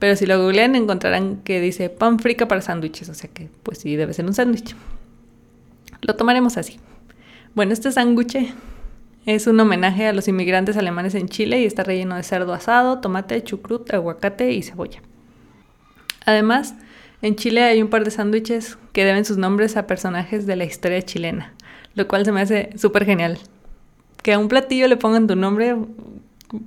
pero 0.00 0.16
si 0.16 0.26
lo 0.26 0.42
googlean 0.42 0.74
encontrarán 0.74 1.36
que 1.42 1.60
dice 1.60 1.90
pan 1.90 2.18
frica 2.18 2.48
para 2.48 2.62
sándwiches, 2.62 3.08
o 3.10 3.14
sea 3.14 3.30
que 3.30 3.48
pues 3.62 3.78
sí 3.78 3.94
debe 3.94 4.14
ser 4.14 4.24
un 4.24 4.34
sándwich. 4.34 4.74
Lo 6.00 6.16
tomaremos 6.16 6.56
así. 6.56 6.80
Bueno, 7.54 7.74
este 7.74 7.92
sándwich 7.92 8.38
es 9.26 9.46
un 9.46 9.60
homenaje 9.60 10.06
a 10.06 10.14
los 10.14 10.26
inmigrantes 10.26 10.78
alemanes 10.78 11.14
en 11.14 11.28
Chile 11.28 11.60
y 11.60 11.66
está 11.66 11.84
relleno 11.84 12.16
de 12.16 12.22
cerdo 12.22 12.54
asado, 12.54 13.00
tomate, 13.00 13.44
chucrut, 13.44 13.92
aguacate 13.92 14.52
y 14.52 14.62
cebolla. 14.62 15.02
Además, 16.24 16.74
en 17.20 17.36
Chile 17.36 17.62
hay 17.62 17.82
un 17.82 17.90
par 17.90 18.02
de 18.02 18.10
sándwiches 18.10 18.78
que 18.94 19.04
deben 19.04 19.26
sus 19.26 19.36
nombres 19.36 19.76
a 19.76 19.86
personajes 19.86 20.46
de 20.46 20.56
la 20.56 20.64
historia 20.64 21.02
chilena, 21.02 21.52
lo 21.94 22.08
cual 22.08 22.24
se 22.24 22.32
me 22.32 22.40
hace 22.40 22.70
súper 22.76 23.04
genial. 23.04 23.38
Que 24.22 24.32
a 24.32 24.38
un 24.38 24.48
platillo 24.48 24.88
le 24.88 24.96
pongan 24.96 25.26
tu 25.26 25.36
nombre, 25.36 25.76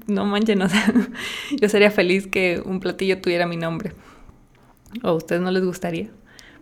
no 0.08 0.26
manchen, 0.26 0.62
o 0.62 0.70
sea, 0.70 0.94
yo 1.62 1.70
sería 1.70 1.92
feliz 1.92 2.28
que 2.28 2.62
un 2.66 2.80
platillo 2.80 3.22
tuviera 3.22 3.48
mi 3.48 3.58
nombre. 3.58 3.94
¿O 5.02 5.10
a 5.10 5.14
ustedes 5.14 5.42
no 5.42 5.52
les 5.52 5.64
gustaría? 5.64 6.10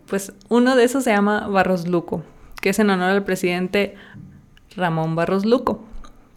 Pues 0.07 0.33
uno 0.49 0.75
de 0.75 0.83
esos 0.83 1.03
se 1.03 1.11
llama 1.11 1.47
Barros 1.47 1.87
Luco, 1.87 2.23
que 2.61 2.69
es 2.69 2.79
en 2.79 2.89
honor 2.89 3.11
al 3.11 3.23
presidente 3.23 3.95
Ramón 4.75 5.15
Barros 5.15 5.45
Luco, 5.45 5.83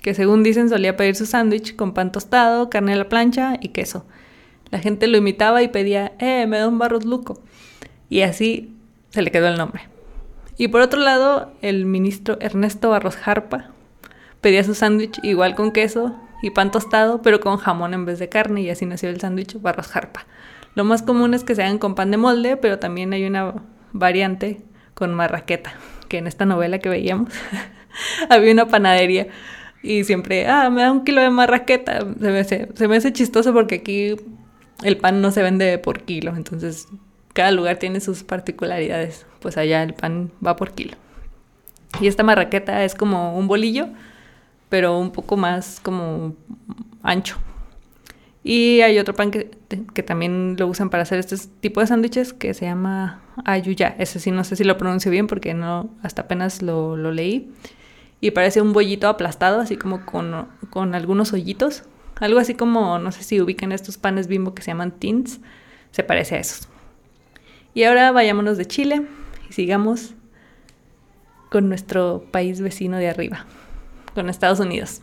que 0.02 0.14
según 0.14 0.42
dicen 0.42 0.68
solía 0.68 0.96
pedir 0.96 1.14
su 1.14 1.26
sándwich 1.26 1.76
con 1.76 1.94
pan 1.94 2.12
tostado, 2.12 2.68
carne 2.70 2.92
a 2.92 2.96
la 2.96 3.08
plancha 3.08 3.56
y 3.60 3.68
queso. 3.68 4.04
La 4.70 4.78
gente 4.78 5.06
lo 5.06 5.16
imitaba 5.16 5.62
y 5.62 5.68
pedía, 5.68 6.12
eh, 6.18 6.46
me 6.46 6.58
da 6.58 6.68
un 6.68 6.78
Barros 6.78 7.04
Luco. 7.04 7.40
Y 8.08 8.22
así 8.22 8.74
se 9.10 9.22
le 9.22 9.30
quedó 9.30 9.48
el 9.48 9.56
nombre. 9.56 9.82
Y 10.56 10.68
por 10.68 10.80
otro 10.80 11.00
lado, 11.00 11.52
el 11.62 11.86
ministro 11.86 12.36
Ernesto 12.40 12.90
Barros 12.90 13.16
Jarpa 13.16 13.70
pedía 14.40 14.62
su 14.62 14.74
sándwich 14.74 15.18
igual 15.22 15.54
con 15.54 15.72
queso, 15.72 16.16
y 16.44 16.50
pan 16.50 16.70
tostado, 16.70 17.22
pero 17.22 17.40
con 17.40 17.56
jamón 17.56 17.94
en 17.94 18.04
vez 18.04 18.18
de 18.18 18.28
carne, 18.28 18.60
y 18.60 18.68
así 18.68 18.84
nació 18.84 19.08
el 19.08 19.18
sándwich 19.18 19.58
barros 19.62 19.86
jarpa. 19.86 20.26
Lo 20.74 20.84
más 20.84 21.00
común 21.00 21.32
es 21.32 21.42
que 21.42 21.54
se 21.54 21.62
hagan 21.62 21.78
con 21.78 21.94
pan 21.94 22.10
de 22.10 22.18
molde, 22.18 22.58
pero 22.58 22.78
también 22.78 23.14
hay 23.14 23.24
una 23.24 23.54
variante 23.92 24.60
con 24.92 25.14
marraqueta, 25.14 25.72
que 26.08 26.18
en 26.18 26.26
esta 26.26 26.44
novela 26.44 26.80
que 26.80 26.90
veíamos 26.90 27.32
había 28.28 28.52
una 28.52 28.68
panadería 28.68 29.28
y 29.82 30.04
siempre, 30.04 30.46
ah, 30.46 30.68
me 30.68 30.82
da 30.82 30.92
un 30.92 31.04
kilo 31.04 31.22
de 31.22 31.30
marraqueta. 31.30 32.00
Se 32.00 32.30
me, 32.30 32.44
se 32.44 32.88
me 32.88 32.96
hace 32.96 33.14
chistoso 33.14 33.54
porque 33.54 33.76
aquí 33.76 34.16
el 34.82 34.98
pan 34.98 35.22
no 35.22 35.30
se 35.30 35.42
vende 35.42 35.78
por 35.78 36.02
kilo, 36.02 36.36
entonces 36.36 36.88
cada 37.32 37.52
lugar 37.52 37.78
tiene 37.78 38.00
sus 38.00 38.22
particularidades. 38.22 39.24
Pues 39.40 39.56
allá 39.56 39.82
el 39.82 39.94
pan 39.94 40.30
va 40.46 40.56
por 40.56 40.72
kilo. 40.72 40.94
Y 42.02 42.06
esta 42.06 42.22
marraqueta 42.22 42.84
es 42.84 42.94
como 42.94 43.38
un 43.38 43.48
bolillo 43.48 43.88
pero 44.68 44.98
un 44.98 45.10
poco 45.10 45.36
más 45.36 45.80
como 45.82 46.34
ancho. 47.02 47.38
Y 48.42 48.82
hay 48.82 48.98
otro 48.98 49.14
pan 49.14 49.30
que, 49.30 49.44
también 50.02 50.56
lo 50.58 50.66
usan 50.66 50.90
para 50.90 51.02
hacer 51.04 51.18
este 51.18 51.36
tipo 51.60 51.80
de 51.80 51.86
sándwiches 51.86 52.34
que 52.34 52.52
se 52.52 52.66
llama 52.66 53.22
ayuya. 53.46 53.96
Ese 53.98 54.20
sí 54.20 54.30
no 54.30 54.44
sé 54.44 54.56
si 54.56 54.64
lo 54.64 54.76
pronuncio 54.76 55.10
bien 55.10 55.26
porque 55.26 55.54
no 55.54 55.88
hasta 56.02 56.22
apenas 56.22 56.60
lo, 56.60 56.96
leí. 57.10 57.50
Y 58.20 58.32
parece 58.32 58.60
un 58.60 58.74
bollito 58.74 59.08
aplastado, 59.08 59.60
así 59.60 59.76
como 59.76 60.04
con, 60.04 60.46
con, 60.68 60.94
algunos 60.94 61.32
hoyitos. 61.32 61.84
Algo 62.20 62.38
así 62.38 62.54
como, 62.54 62.98
no 62.98 63.12
sé 63.12 63.22
si 63.22 63.40
ubican 63.40 63.72
estos 63.72 63.96
panes 63.96 64.28
bimbo 64.28 64.54
que 64.54 64.62
se 64.62 64.70
llaman 64.70 64.92
tins. 64.92 65.40
Se 65.90 66.04
parece 66.04 66.36
a 66.36 66.40
esos. 66.40 66.68
Y 67.72 67.84
ahora 67.84 68.12
vayámonos 68.12 68.58
de 68.58 68.66
Chile 68.66 69.06
y 69.48 69.52
sigamos 69.54 70.14
con 71.50 71.68
nuestro 71.68 72.26
país 72.30 72.60
vecino 72.60 72.98
de 72.98 73.08
arriba 73.08 73.46
con 74.14 74.28
Estados 74.28 74.60
Unidos. 74.60 75.02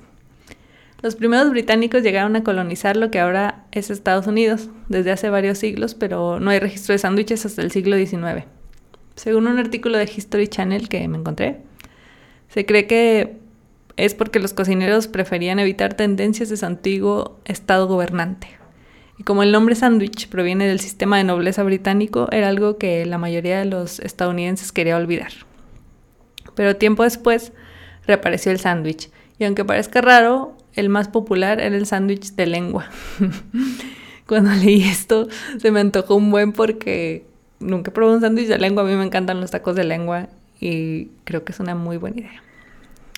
Los 1.01 1.15
primeros 1.15 1.49
británicos 1.49 2.03
llegaron 2.03 2.35
a 2.35 2.43
colonizar 2.43 2.95
lo 2.95 3.09
que 3.09 3.19
ahora 3.19 3.65
es 3.71 3.89
Estados 3.89 4.27
Unidos 4.27 4.69
desde 4.87 5.11
hace 5.11 5.29
varios 5.29 5.57
siglos, 5.57 5.95
pero 5.95 6.39
no 6.39 6.51
hay 6.51 6.59
registro 6.59 6.93
de 6.93 6.99
sándwiches 6.99 7.45
hasta 7.45 7.63
el 7.63 7.71
siglo 7.71 7.97
XIX. 7.97 8.45
Según 9.15 9.47
un 9.47 9.57
artículo 9.57 9.97
de 9.97 10.05
History 10.05 10.47
Channel 10.47 10.89
que 10.89 11.07
me 11.07 11.17
encontré, 11.17 11.57
se 12.49 12.65
cree 12.65 12.85
que 12.85 13.37
es 13.97 14.13
porque 14.13 14.39
los 14.39 14.53
cocineros 14.53 15.07
preferían 15.07 15.59
evitar 15.59 15.95
tendencias 15.95 16.49
de 16.49 16.57
su 16.57 16.65
antiguo 16.65 17.39
estado 17.45 17.87
gobernante. 17.87 18.47
Y 19.17 19.23
como 19.23 19.43
el 19.43 19.51
nombre 19.51 19.75
sándwich 19.75 20.29
proviene 20.29 20.67
del 20.67 20.79
sistema 20.79 21.17
de 21.17 21.23
nobleza 21.23 21.63
británico, 21.63 22.27
era 22.31 22.47
algo 22.47 22.77
que 22.77 23.05
la 23.05 23.17
mayoría 23.17 23.59
de 23.59 23.65
los 23.65 23.99
estadounidenses 23.99 24.71
quería 24.71 24.97
olvidar. 24.97 25.31
Pero 26.55 26.75
tiempo 26.75 27.03
después, 27.03 27.53
reapareció 28.05 28.51
el 28.51 28.59
sándwich. 28.59 29.09
Y 29.39 29.45
aunque 29.45 29.65
parezca 29.65 30.01
raro, 30.01 30.55
el 30.73 30.89
más 30.89 31.07
popular 31.07 31.59
era 31.59 31.75
el 31.75 31.85
sándwich 31.85 32.35
de 32.35 32.45
lengua. 32.45 32.89
Cuando 34.27 34.51
leí 34.51 34.83
esto 34.83 35.27
se 35.59 35.71
me 35.71 35.79
antojó 35.79 36.15
un 36.15 36.31
buen 36.31 36.53
porque 36.53 37.25
nunca 37.59 37.91
probé 37.91 38.15
un 38.15 38.21
sándwich 38.21 38.47
de 38.47 38.57
lengua. 38.57 38.83
A 38.83 38.85
mí 38.85 38.95
me 38.95 39.03
encantan 39.03 39.41
los 39.41 39.51
tacos 39.51 39.75
de 39.75 39.83
lengua 39.83 40.29
y 40.59 41.07
creo 41.23 41.43
que 41.43 41.51
es 41.51 41.59
una 41.59 41.75
muy 41.75 41.97
buena 41.97 42.19
idea. 42.19 42.43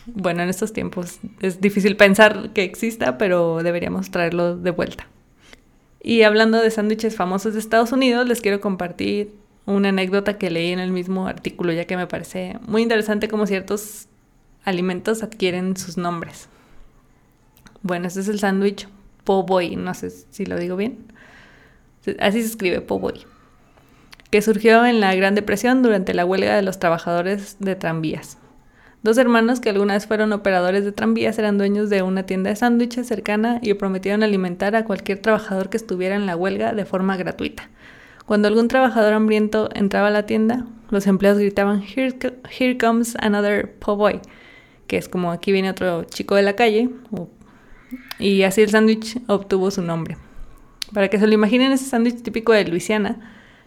Bueno, 0.05 0.43
en 0.43 0.49
estos 0.49 0.73
tiempos 0.73 1.19
es 1.39 1.61
difícil 1.61 1.95
pensar 1.95 2.51
que 2.53 2.63
exista, 2.63 3.17
pero 3.17 3.63
deberíamos 3.63 4.11
traerlo 4.11 4.57
de 4.57 4.71
vuelta. 4.71 5.07
Y 6.01 6.23
hablando 6.23 6.61
de 6.61 6.69
sándwiches 6.71 7.15
famosos 7.15 7.53
de 7.53 7.59
Estados 7.59 7.93
Unidos, 7.93 8.27
les 8.27 8.41
quiero 8.41 8.59
compartir 8.59 9.31
una 9.65 9.89
anécdota 9.89 10.37
que 10.37 10.51
leí 10.51 10.71
en 10.71 10.79
el 10.79 10.91
mismo 10.91 11.27
artículo, 11.27 11.71
ya 11.71 11.85
que 11.85 11.95
me 11.95 12.07
parece 12.07 12.57
muy 12.67 12.81
interesante 12.81 13.29
como 13.29 13.47
ciertos 13.47 14.07
alimentos 14.63 15.23
adquieren 15.23 15.77
sus 15.77 15.97
nombres. 15.97 16.49
Bueno, 17.81 18.07
este 18.07 18.21
es 18.21 18.27
el 18.27 18.39
sándwich 18.39 18.87
po' 19.23 19.43
boy, 19.43 19.75
no 19.75 19.93
sé 19.93 20.09
si 20.09 20.45
lo 20.45 20.57
digo 20.57 20.75
bien. 20.75 21.05
Así 22.19 22.41
se 22.41 22.47
escribe 22.47 22.81
po' 22.81 22.99
boy, 22.99 23.21
que 24.29 24.41
surgió 24.41 24.85
en 24.85 24.99
la 24.99 25.13
Gran 25.15 25.35
Depresión 25.35 25.83
durante 25.83 26.13
la 26.13 26.25
huelga 26.25 26.55
de 26.55 26.61
los 26.61 26.79
trabajadores 26.79 27.57
de 27.59 27.75
tranvías. 27.75 28.37
Dos 29.03 29.17
hermanos 29.17 29.59
que 29.59 29.69
alguna 29.69 29.95
vez 29.95 30.07
fueron 30.07 30.31
operadores 30.31 30.85
de 30.85 30.93
tranvías 30.93 31.37
eran 31.37 31.57
dueños 31.57 31.89
de 31.89 32.03
una 32.03 32.25
tienda 32.25 32.49
de 32.49 32.55
sándwiches 32.55 33.05
cercana 33.05 33.59
y 33.61 33.73
prometieron 33.73 34.23
alimentar 34.23 34.77
a 34.77 34.85
cualquier 34.85 35.19
trabajador 35.19 35.69
que 35.69 35.75
estuviera 35.75 36.15
en 36.15 36.25
la 36.25 36.37
huelga 36.37 36.73
de 36.73 36.85
forma 36.85 37.17
gratuita. 37.17 37.69
Cuando 38.25 38.47
algún 38.47 38.69
trabajador 38.69 39.11
hambriento 39.11 39.69
entraba 39.75 40.07
a 40.07 40.11
la 40.11 40.25
tienda, 40.25 40.65
los 40.89 41.05
empleados 41.07 41.39
gritaban, 41.39 41.83
Here, 41.83 42.77
comes 42.77 43.17
another 43.19 43.73
po' 43.79 43.97
boy, 43.97 44.21
que 44.87 44.97
es 44.97 45.07
como 45.07 45.31
aquí 45.31 45.51
viene 45.51 45.69
otro 45.69 46.03
chico 46.05 46.35
de 46.35 46.43
la 46.43 46.55
calle, 46.55 46.89
y 48.19 48.43
así 48.43 48.61
el 48.61 48.69
sándwich 48.69 49.19
obtuvo 49.27 49.71
su 49.71 49.81
nombre. 49.81 50.17
Para 50.93 51.09
que 51.09 51.19
se 51.19 51.27
lo 51.27 51.33
imaginen, 51.33 51.71
ese 51.71 51.85
sándwich 51.85 52.21
típico 52.21 52.53
de 52.53 52.65
Luisiana 52.65 53.19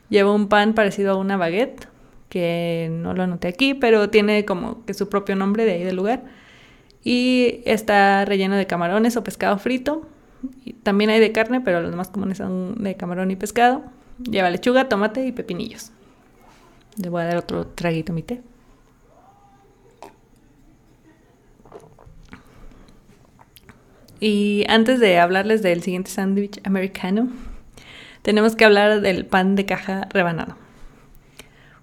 lleva 0.09 0.33
un 0.33 0.49
pan 0.49 0.75
parecido 0.75 1.13
a 1.13 1.17
una 1.17 1.37
baguette, 1.37 1.89
que 2.29 2.89
no 2.91 3.15
lo 3.15 3.23
anoté 3.23 3.49
aquí, 3.49 3.75
pero 3.75 4.11
tiene 4.11 4.45
como 4.45 4.85
que 4.85 4.95
su 4.95 5.09
propio 5.09 5.37
nombre 5.37 5.65
de 5.65 5.73
ahí 5.73 5.85
del 5.85 5.97
lugar. 5.97 6.25
Y 7.03 7.61
está 7.65 8.25
relleno 8.25 8.57
de 8.57 8.67
camarones 8.67 9.17
o 9.17 9.25
pescado 9.25 9.59
frito. 9.59 10.09
también 10.83 11.11
hay 11.11 11.21
de 11.21 11.33
carne, 11.33 11.61
pero 11.61 11.81
los 11.81 11.95
más 11.95 12.09
comunes 12.09 12.39
son 12.39 12.83
de 12.83 12.97
camarón 12.97 13.31
y 13.31 13.37
pescado. 13.37 13.85
Lleva 14.19 14.51
lechuga, 14.51 14.89
tomate 14.89 15.27
y 15.27 15.33
pepinillos. 15.33 15.93
Le 16.97 17.09
voy 17.09 17.23
a 17.23 17.27
dar 17.27 17.37
otro 17.37 17.67
traguito 17.67 18.13
a 18.13 18.15
mi 18.15 18.23
té. 18.23 18.43
Y 24.21 24.65
antes 24.69 25.01
de 25.01 25.19
hablarles 25.19 25.63
del 25.63 25.83
siguiente 25.83 26.11
sándwich 26.11 26.61
americano, 26.65 27.29
tenemos 28.23 28.57
que 28.57 28.65
hablar 28.65 29.01
del 29.01 29.27
pan 29.27 29.57
de 29.57 29.67
caja 29.67 30.09
rebanado. 30.11 30.57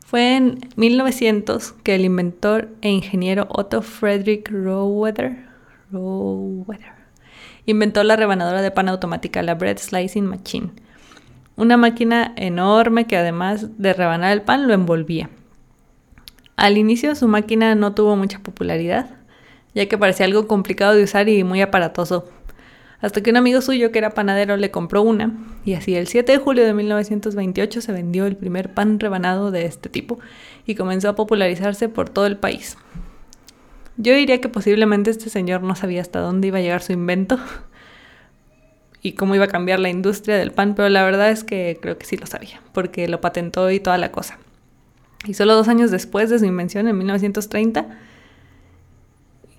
Fue 0.06 0.36
en 0.36 0.60
1900 0.76 1.72
que 1.84 1.96
el 1.96 2.06
inventor 2.06 2.70
e 2.82 2.90
ingeniero 2.90 3.48
Otto 3.50 3.82
Frederick 3.82 4.50
Rowetter, 4.52 5.38
inventó 7.66 8.04
la 8.04 8.16
rebanadora 8.16 8.62
de 8.62 8.72
pan 8.72 8.90
automática, 8.90 9.42
la 9.42 9.56
Bread 9.56 9.78
Slicing 9.78 10.26
Machine. 10.26 10.72
Una 11.56 11.78
máquina 11.78 12.34
enorme 12.36 13.06
que 13.06 13.18
además 13.18 13.78
de 13.78 13.94
rebanar 13.94 14.34
el 14.34 14.42
pan 14.42 14.68
lo 14.68 14.74
envolvía. 14.74 15.30
Al 16.56 16.78
inicio 16.78 17.16
su 17.16 17.28
máquina 17.28 17.74
no 17.76 17.94
tuvo 17.96 18.16
mucha 18.16 18.40
popularidad, 18.40 19.10
ya 19.74 19.88
que 19.88 19.98
parecía 19.98 20.26
algo 20.26 20.48
complicado 20.48 20.96
de 20.96 21.04
usar 21.04 21.30
y 21.30 21.44
muy 21.44 21.62
aparatoso. 21.62 22.28
Hasta 23.02 23.22
que 23.22 23.32
un 23.32 23.38
amigo 23.38 23.60
suyo 23.60 23.92
que 23.92 24.00
era 24.00 24.12
panadero 24.12 24.56
le 24.56 24.72
compró 24.72 25.02
una, 25.02 25.34
y 25.66 25.74
así 25.74 25.96
el 25.96 26.08
7 26.08 26.32
de 26.32 26.38
julio 26.38 26.64
de 26.64 26.74
1928 26.74 27.82
se 27.82 27.92
vendió 27.92 28.26
el 28.26 28.38
primer 28.38 28.74
pan 28.74 29.00
rebanado 29.00 29.52
de 29.52 29.66
este 29.66 29.90
tipo 29.90 30.20
y 30.66 30.76
comenzó 30.76 31.10
a 31.10 31.16
popularizarse 31.16 31.90
por 31.90 32.10
todo 32.10 32.28
el 32.28 32.38
país. 32.38 32.78
Yo 33.98 34.14
diría 34.16 34.40
que 34.40 34.50
posiblemente 34.50 35.12
este 35.12 35.30
señor 35.30 35.64
no 35.64 35.76
sabía 35.76 36.02
hasta 36.02 36.20
dónde 36.20 36.48
iba 36.48 36.60
a 36.60 36.62
llegar 36.62 36.82
su 36.82 36.94
invento 36.94 37.38
y 39.02 39.12
cómo 39.12 39.36
iba 39.36 39.46
a 39.46 39.50
cambiar 39.50 39.80
la 39.80 39.90
industria 39.90 40.38
del 40.38 40.52
pan, 40.52 40.74
pero 40.74 40.88
la 40.88 41.04
verdad 41.04 41.30
es 41.30 41.44
que 41.44 41.78
creo 41.82 41.98
que 41.98 42.06
sí 42.06 42.16
lo 42.16 42.26
sabía, 42.26 42.62
porque 42.72 43.10
lo 43.10 43.20
patentó 43.20 43.70
y 43.70 43.82
toda 43.82 43.98
la 43.98 44.12
cosa. 44.12 44.40
Y 45.26 45.34
solo 45.34 45.56
dos 45.56 45.68
años 45.68 45.92
después 45.92 46.30
de 46.30 46.40
su 46.40 46.46
invención, 46.46 46.88
en 46.88 46.98
1930, 46.98 47.86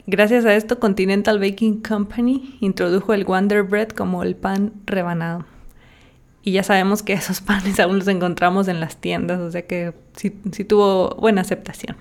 Gracias 0.07 0.45
a 0.45 0.55
esto, 0.55 0.79
Continental 0.79 1.39
Baking 1.39 1.81
Company 1.81 2.59
introdujo 2.61 3.15
el 3.15 3.25
Wonder 3.25 3.63
Bread 3.63 3.89
como 3.89 4.23
el 4.23 4.37
pan 4.37 4.73
rebanado. 4.85 5.47
Y 6.43 6.53
ya 6.53 6.63
sabemos 6.63 7.03
que 7.03 7.13
esos 7.15 7.41
panes 7.41 7.81
aún 7.81 7.99
los 7.99 8.09
encontramos 8.09 8.69
en 8.69 8.81
las 8.81 8.99
tiendas, 8.99 9.41
o 9.41 9.51
sea 9.51 9.63
que 9.67 9.95
sí, 10.15 10.31
tuvo 10.31 11.15
buena 11.15 11.41
aceptación. 11.41 11.97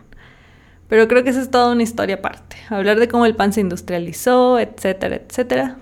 Pero 0.90 1.08
creo 1.08 1.24
que 1.24 1.30
esa 1.30 1.42
es 1.42 1.50
toda 1.50 1.72
una 1.72 1.82
historia 1.82 2.16
aparte. 2.16 2.58
Hablar 2.70 3.00
de 3.00 3.08
cómo 3.08 3.26
el 3.26 3.36
pan 3.36 3.54
se 3.54 3.62
industrializó, 3.62 4.60
etcétera, 4.60 5.16
etcétera. 5.16 5.78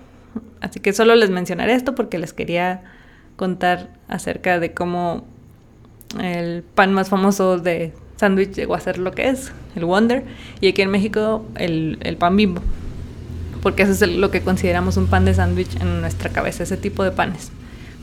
Así 0.60 0.78
que 0.78 0.92
solo 0.92 1.16
les 1.16 1.28
mencionaré 1.28 1.74
esto 1.74 1.96
porque 1.96 2.18
les 2.18 2.32
quería 2.32 2.84
contar 3.34 3.90
acerca 4.06 4.60
de 4.60 4.72
cómo 4.72 5.24
el 6.20 6.62
pan 6.62 6.94
más 6.94 7.08
famoso 7.08 7.58
de 7.58 7.92
sándwich 8.22 8.52
llegó 8.52 8.76
a 8.76 8.80
ser 8.80 8.98
lo 8.98 9.10
que 9.10 9.28
es, 9.28 9.52
el 9.74 9.84
Wonder, 9.84 10.22
y 10.60 10.68
aquí 10.68 10.80
en 10.80 10.90
México 10.90 11.44
el, 11.56 12.16
pan 12.20 12.36
bimbo, 12.36 12.62
porque 13.62 13.82
eso 13.82 13.92
es 13.92 14.12
lo 14.12 14.30
que 14.30 14.42
consideramos 14.42 14.96
un 14.96 15.08
pan 15.08 15.24
de 15.24 15.34
sándwich 15.34 15.74
en 15.80 16.00
nuestra 16.00 16.30
cabeza, 16.30 16.62
ese 16.62 16.76
tipo 16.76 17.02
de 17.02 17.10
panes. 17.10 17.50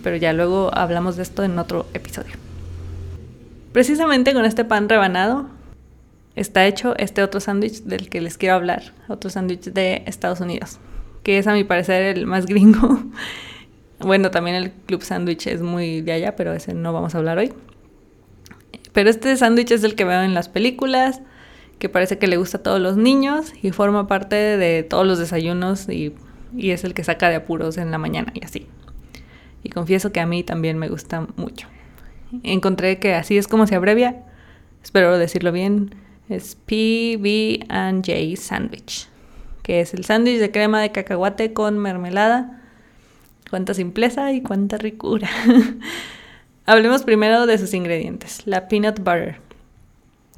Pero 0.03 0.17
ya 0.17 0.33
luego 0.33 0.71
hablamos 0.73 1.15
de 1.15 1.23
esto 1.23 1.43
en 1.45 1.57
otro 1.57 1.85
episodio. 1.93 2.33
Precisamente 3.71 4.33
con 4.33 4.43
este 4.43 4.65
pan 4.65 4.89
rebanado 4.89 5.47
está 6.35 6.65
hecho 6.65 6.97
este 6.97 7.23
otro 7.23 7.39
sándwich 7.39 7.83
del 7.83 8.09
que 8.09 8.19
les 8.19 8.37
quiero 8.37 8.55
hablar, 8.55 8.91
otro 9.07 9.29
sándwich 9.29 9.71
de 9.71 10.03
Estados 10.05 10.41
Unidos, 10.41 10.79
que 11.23 11.37
es 11.37 11.47
a 11.47 11.53
mi 11.53 11.63
parecer 11.63 12.17
el 12.17 12.25
más 12.25 12.45
gringo. 12.45 13.03
bueno, 13.99 14.31
también 14.31 14.57
el 14.57 14.71
club 14.71 15.01
sándwich 15.01 15.47
es 15.47 15.61
muy 15.61 16.01
de 16.01 16.11
allá, 16.11 16.35
pero 16.35 16.51
ese 16.51 16.73
no 16.73 16.91
vamos 16.91 17.15
a 17.15 17.19
hablar 17.19 17.37
hoy. 17.37 17.53
Pero 18.93 19.09
este 19.09 19.35
sándwich 19.37 19.71
es 19.71 19.83
el 19.83 19.95
que 19.95 20.05
veo 20.05 20.21
en 20.23 20.33
las 20.33 20.49
películas, 20.49 21.21
que 21.77 21.89
parece 21.89 22.17
que 22.17 22.27
le 22.27 22.37
gusta 22.37 22.57
a 22.57 22.63
todos 22.63 22.79
los 22.79 22.97
niños 22.97 23.53
y 23.61 23.71
forma 23.71 24.07
parte 24.07 24.35
de 24.35 24.83
todos 24.83 25.07
los 25.07 25.19
desayunos 25.19 25.87
y, 25.89 26.13
es 26.57 26.83
el 26.83 26.93
que 26.93 27.03
saca 27.03 27.29
de 27.29 27.35
apuros 27.35 27.77
en 27.77 27.91
la 27.91 27.97
mañana 27.97 28.31
y 28.33 28.43
así. 28.43 28.67
Y 29.63 29.69
confieso 29.69 30.11
que 30.11 30.19
a 30.19 30.25
mí 30.25 30.43
también 30.43 30.77
me 30.77 30.89
gusta 30.89 31.27
mucho. 31.35 31.67
Encontré 32.43 32.99
que 32.99 33.13
así 33.13 33.37
es 33.37 33.47
como 33.47 33.67
se 33.67 33.75
abrevia, 33.75 34.23
espero 34.83 35.17
decirlo 35.17 35.51
bien, 35.51 35.95
es 36.27 36.55
PB&J 36.55 38.41
Sandwich, 38.41 39.07
que 39.63 39.81
es 39.81 39.93
el 39.93 40.05
sándwich 40.05 40.39
de 40.39 40.51
crema 40.51 40.81
de 40.81 40.91
cacahuate 40.91 41.53
con 41.53 41.77
mermelada. 41.77 42.61
Cuánta 43.49 43.73
simpleza 43.73 44.31
y 44.31 44.41
cuánta 44.41 44.77
ricura. 44.77 45.27
Hablemos 46.69 47.01
primero 47.01 47.47
de 47.47 47.57
sus 47.57 47.73
ingredientes, 47.73 48.45
la 48.45 48.67
peanut 48.67 48.99
butter. 48.99 49.37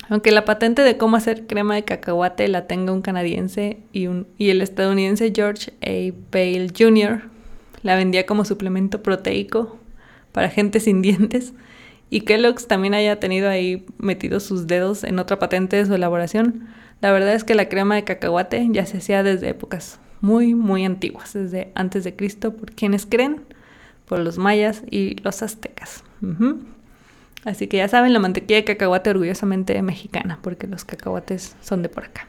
Aunque 0.08 0.32
la 0.32 0.46
patente 0.46 0.82
de 0.82 0.96
cómo 0.96 1.17
hacer 1.17 1.46
crema 1.46 1.76
de 1.76 1.84
cacahuate 1.84 2.48
la 2.48 2.67
tenga 2.67 2.94
un 2.94 3.02
canadiense 3.02 3.80
y, 3.91 4.08
un, 4.08 4.28
el 4.39 4.62
estadounidense 4.62 5.34
George 5.36 5.74
A. 5.82 6.15
Bale 6.32 6.70
Jr., 6.70 7.24
la 7.84 7.98
vendía 7.98 8.26
como 8.26 8.46
suplemento 8.46 9.04
proteico 9.04 9.78
para 10.32 10.50
gente 10.50 10.80
sin 10.80 11.02
dientes, 11.02 11.52
y 12.10 12.22
Kellogg's 12.22 12.65
también 12.65 12.94
haya 12.94 13.20
tenido 13.20 13.50
ahí 13.50 13.86
metidos 13.98 14.44
sus 14.44 14.67
dedos 14.67 15.04
en 15.04 15.20
otra 15.20 15.38
patente 15.38 15.76
de 15.76 15.86
su 15.86 15.96
elaboración, 15.96 16.70
la 17.02 17.12
verdad 17.12 17.34
es 17.34 17.44
que 17.44 17.56
la 17.56 17.67
crema 17.67 17.96
de 17.96 18.06
cacahuate 18.06 18.65
ya 18.72 18.86
se 18.86 19.00
hacía 19.00 19.22
desde 19.22 19.50
épocas 19.50 20.00
muy, 20.22 20.56
muy 20.56 20.86
antiguas, 20.86 21.34
desde 21.34 21.74
antes 21.76 22.06
de 22.06 22.15
Cristo, 22.15 22.56
por 22.56 22.72
quienes 22.72 23.06
creen, 23.06 23.41
por 24.06 24.20
los 24.20 24.38
mayas 24.38 24.82
y 24.89 25.17
los 25.24 25.44
aztecas. 25.44 26.06
Así 27.44 27.68
que 27.68 27.78
ya 27.78 27.88
saben, 27.88 28.14
la 28.14 28.20
mantequilla 28.20 28.58
de 28.58 28.64
cacahuate 28.66 29.10
orgullosamente 29.10 29.82
mexicana, 29.82 30.40
porque 30.42 30.68
los 30.68 30.86
cacahuates 30.86 31.56
son 31.62 31.82
de 31.82 31.90
por 31.90 32.06
acá. 32.06 32.28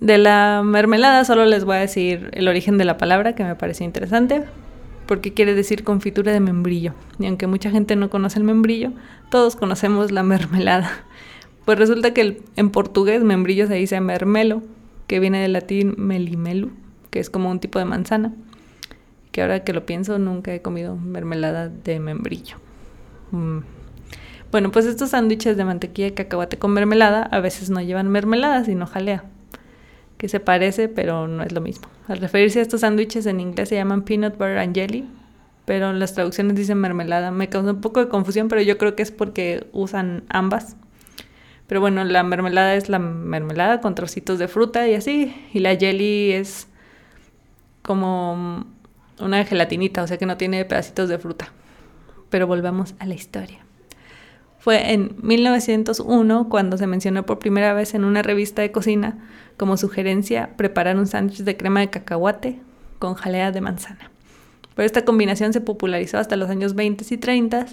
De 0.00 0.18
la 0.18 0.62
mermelada 0.62 1.24
solo 1.24 1.46
les 1.46 1.64
voy 1.64 1.76
a 1.76 1.80
decir 1.80 2.28
el 2.34 2.48
origen 2.48 2.76
de 2.76 2.84
la 2.84 2.98
palabra, 2.98 3.34
que 3.34 3.44
me 3.44 3.54
pareció 3.54 3.86
interesante, 3.86 4.44
porque 5.06 5.32
quiere 5.32 5.54
decir 5.54 5.84
confitura 5.84 6.32
de 6.32 6.40
membrillo. 6.40 6.92
Y 7.18 7.26
aunque 7.26 7.46
mucha 7.46 7.70
gente 7.70 7.96
no 7.96 8.10
conoce 8.10 8.38
el 8.38 8.44
membrillo, 8.44 8.92
todos 9.30 9.56
conocemos 9.56 10.12
la 10.12 10.22
mermelada. 10.24 10.90
Pues 11.64 11.78
resulta 11.78 12.12
que 12.12 12.42
en 12.56 12.70
portugués 12.70 13.22
membrillo 13.24 13.66
se 13.66 13.74
dice 13.74 14.00
mermelo, 14.00 14.62
que 15.06 15.20
viene 15.20 15.40
del 15.40 15.54
latín 15.54 15.94
melimelu, 15.96 16.70
que 17.10 17.18
es 17.18 17.30
como 17.30 17.50
un 17.50 17.60
tipo 17.60 17.78
de 17.78 17.86
manzana. 17.86 18.34
Que 19.32 19.42
ahora 19.42 19.64
que 19.64 19.72
lo 19.72 19.86
pienso, 19.86 20.18
nunca 20.18 20.54
he 20.54 20.60
comido 20.60 20.96
mermelada 20.96 21.68
de 21.68 22.00
membrillo. 22.00 22.56
Mm. 23.30 23.58
Bueno, 24.52 24.70
pues 24.70 24.86
estos 24.86 25.10
sándwiches 25.10 25.56
de 25.56 25.64
mantequilla 25.64 26.08
de 26.08 26.14
cacahuate 26.14 26.56
con 26.56 26.72
mermelada 26.72 27.24
a 27.24 27.40
veces 27.40 27.68
no 27.68 27.80
llevan 27.80 28.08
mermelada, 28.08 28.64
sino 28.64 28.86
jalea, 28.86 29.24
que 30.18 30.28
se 30.28 30.40
parece, 30.40 30.88
pero 30.88 31.26
no 31.28 31.42
es 31.42 31.52
lo 31.52 31.60
mismo. 31.60 31.88
Al 32.08 32.18
referirse 32.18 32.60
a 32.60 32.62
estos 32.62 32.80
sándwiches 32.82 33.26
en 33.26 33.40
inglés 33.40 33.68
se 33.68 33.74
llaman 33.74 34.02
peanut 34.02 34.34
butter 34.34 34.58
and 34.58 34.74
jelly, 34.74 35.08
pero 35.64 35.92
las 35.92 36.14
traducciones 36.14 36.54
dicen 36.56 36.78
mermelada. 36.78 37.32
Me 37.32 37.48
causa 37.48 37.72
un 37.72 37.80
poco 37.80 38.00
de 38.00 38.08
confusión, 38.08 38.48
pero 38.48 38.62
yo 38.62 38.78
creo 38.78 38.94
que 38.94 39.02
es 39.02 39.10
porque 39.10 39.66
usan 39.72 40.22
ambas. 40.28 40.76
Pero 41.66 41.80
bueno, 41.80 42.04
la 42.04 42.22
mermelada 42.22 42.76
es 42.76 42.88
la 42.88 43.00
mermelada 43.00 43.80
con 43.80 43.96
trocitos 43.96 44.38
de 44.38 44.46
fruta 44.46 44.88
y 44.88 44.94
así, 44.94 45.34
y 45.52 45.58
la 45.58 45.74
jelly 45.74 46.32
es 46.32 46.68
como 47.82 48.66
una 49.20 49.44
gelatinita, 49.44 50.04
o 50.04 50.06
sea 50.06 50.18
que 50.18 50.26
no 50.26 50.36
tiene 50.36 50.64
pedacitos 50.64 51.08
de 51.08 51.18
fruta 51.18 51.52
pero 52.30 52.46
volvamos 52.46 52.94
a 52.98 53.06
la 53.06 53.14
historia. 53.14 53.58
Fue 54.58 54.92
en 54.92 55.14
1901 55.22 56.48
cuando 56.48 56.76
se 56.76 56.88
mencionó 56.88 57.24
por 57.24 57.38
primera 57.38 57.72
vez 57.72 57.94
en 57.94 58.04
una 58.04 58.22
revista 58.22 58.62
de 58.62 58.72
cocina 58.72 59.18
como 59.56 59.76
sugerencia 59.76 60.50
preparar 60.56 60.96
un 60.96 61.06
sándwich 61.06 61.44
de 61.44 61.56
crema 61.56 61.80
de 61.80 61.90
cacahuate 61.90 62.58
con 62.98 63.14
jalea 63.14 63.52
de 63.52 63.60
manzana. 63.60 64.10
Pero 64.74 64.84
esta 64.84 65.04
combinación 65.04 65.52
se 65.52 65.60
popularizó 65.60 66.18
hasta 66.18 66.36
los 66.36 66.50
años 66.50 66.74
20 66.74 67.04
y 67.08 67.16
30, 67.16 67.66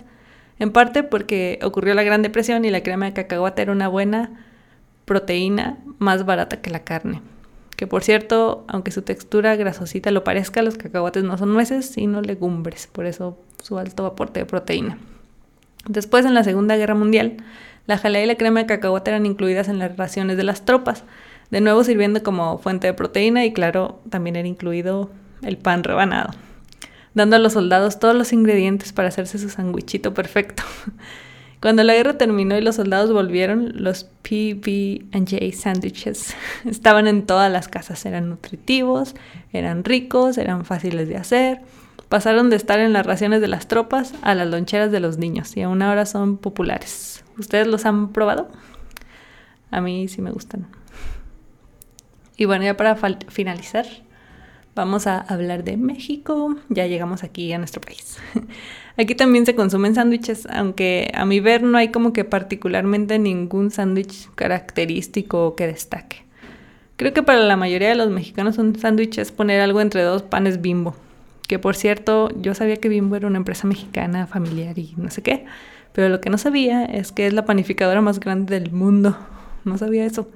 en 0.60 0.72
parte 0.72 1.04
porque 1.04 1.60
ocurrió 1.63 1.96
la 1.96 2.04
Gran 2.04 2.22
Depresión 2.22 2.63
y 2.63 2.70
la 2.70 2.84
crema 2.84 3.06
de 3.06 3.13
cacahuate 3.13 3.63
era 3.63 3.72
una 3.72 3.88
buena 3.88 4.46
proteína 5.06 5.80
más 5.98 6.26
barata 6.26 6.62
que 6.62 6.70
la 6.70 6.84
carne. 6.84 7.22
Que 7.76 7.88
por 7.88 8.04
cierto, 8.04 8.63
aunque 8.68 8.92
su 8.92 9.02
textura 9.02 9.56
grasosita 9.56 10.12
lo 10.12 10.24
parezca, 10.24 10.62
los 10.62 10.78
cacahuates 10.78 11.24
no 11.24 11.38
son 11.38 11.54
nueces, 11.54 11.88
sino 11.88 12.22
legumbres, 12.22 12.88
por 12.88 13.06
eso 13.06 13.38
su 13.63 13.80
alto 13.80 14.06
aporte 14.06 14.41
de 14.41 14.45
proteína. 14.45 14.99
Después, 15.88 16.26
en 16.26 16.34
la 16.34 16.43
Segunda 16.43 16.76
Guerra 16.76 16.95
Mundial, 16.95 17.38
la 17.88 17.97
jalea 17.97 18.23
y 18.23 18.28
la 18.28 18.36
crema 18.36 18.60
de 18.60 18.65
cacahuate 18.67 19.12
eran 19.12 19.26
incluidas 19.26 19.67
en 19.67 19.80
las 19.80 19.97
raciones 19.97 20.38
de 20.38 20.43
las 20.43 20.63
tropas, 20.65 21.04
de 21.49 21.62
nuevo 21.62 21.84
sirviendo 21.84 22.21
como 22.23 22.58
fuente 22.60 22.88
de 22.88 22.93
proteína 22.93 23.45
y 23.45 23.54
claro, 23.54 23.99
también 24.10 24.36
era 24.36 24.47
incluido 24.47 25.10
el 25.41 25.58
pan 25.58 25.84
rebanado, 25.84 26.34
dando 27.13 27.36
a 27.36 27.39
los 27.39 27.54
soldados 27.54 27.99
todos 27.99 28.15
los 28.15 28.32
ingredientes 28.32 28.93
para 28.93 29.08
hacerse 29.10 29.38
su 29.39 29.49
sandwichito 29.49 30.13
perfecto. 30.13 30.63
Cuando 31.62 31.84
la 31.84 31.93
guerra 31.93 32.17
terminó 32.17 32.58
y 32.58 32.62
los 32.62 32.76
soldados 32.76 33.13
volvieron, 33.13 33.71
los 33.82 34.04
PB&J 34.23 35.38
sandwiches 35.58 36.36
estaban 36.65 37.08
en 37.08 37.26
todas 37.26 37.49
las 37.49 37.69
casas. 37.69 38.06
Eran 38.06 38.30
nutritivos, 38.30 39.15
eran 39.54 39.86
ricos, 39.86 40.38
eran 40.38 40.65
fáciles 40.65 41.08
de 41.08 41.15
hacer. 41.15 41.62
Pasaron 42.13 42.52
de 42.52 42.58
estar 42.58 42.80
en 42.80 42.93
las 42.93 43.08
raciones 43.08 43.41
de 43.41 43.47
las 43.47 43.67
tropas 43.67 44.13
a 44.21 44.36
las 44.36 44.47
loncheras 44.47 44.91
de 44.91 44.99
los 44.99 45.17
niños 45.17 45.58
y 45.58 45.63
aún 45.63 45.82
ahora 45.82 46.06
son 46.06 46.38
populares. 46.38 47.23
¿Ustedes 47.39 47.65
los 47.65 47.88
han 47.88 48.10
probado? 48.10 48.52
A 49.71 49.82
mí 49.82 50.08
sí 50.08 50.21
me 50.21 50.30
gustan. 50.30 50.67
Y 52.38 52.45
bueno, 52.45 52.65
ya 52.65 52.78
para 52.78 52.95
finalizar, 53.30 53.88
vamos 54.76 55.08
a 55.08 55.21
hablar 55.21 55.63
de 55.63 55.76
México. 55.76 56.56
Ya 56.69 56.86
llegamos 56.86 57.23
aquí 57.23 57.52
a 57.52 57.58
nuestro 57.58 57.82
país. 57.82 58.19
Aquí 58.95 59.15
también 59.15 59.47
se 59.47 59.56
consumen 59.56 59.95
sándwiches, 59.95 60.45
aunque 60.52 61.10
a 61.15 61.26
mi 61.26 61.39
ver 61.39 61.63
no 61.63 61.80
hay 61.80 61.88
como 61.88 62.13
que 62.13 62.26
particularmente 62.26 63.17
ningún 63.17 63.71
sándwich 63.71 64.30
característico 64.36 65.56
que 65.56 65.65
destaque. 65.65 66.26
Creo 66.95 67.12
que 67.12 67.23
para 67.23 67.39
la 67.39 67.58
mayoría 67.58 67.89
de 67.89 67.95
los 67.95 68.12
mexicanos 68.12 68.60
un 68.60 68.78
sándwich 68.78 69.17
es 69.17 69.32
poner 69.32 69.62
algo 69.62 69.82
entre 69.82 70.04
dos 70.04 70.21
panes 70.21 70.62
bimbo. 70.62 70.95
Que 71.54 71.60
por 71.60 71.76
cierto, 71.76 72.30
yo 72.36 72.56
sabía 72.56 72.78
que 72.78 72.89
Bimbo 72.89 73.16
era 73.16 73.28
una 73.28 73.38
empresa 73.38 73.68
mexicana, 73.68 74.26
familiar 74.26 74.80
y 74.80 74.96
no 74.98 75.12
sé 75.12 75.22
qué. 75.22 75.46
Pero 75.92 76.10
lo 76.10 76.20
que 76.20 76.32
no 76.32 76.39
sabía 76.39 76.84
es 76.84 77.12
que 77.12 77.28
es 77.28 77.34
la 77.34 77.46
panificadora 77.46 78.02
más 78.02 78.20
grande 78.20 78.60
del 78.60 78.72
mundo. 78.72 79.16
No 79.63 79.78
sabía 79.78 80.04
eso. 80.04 80.32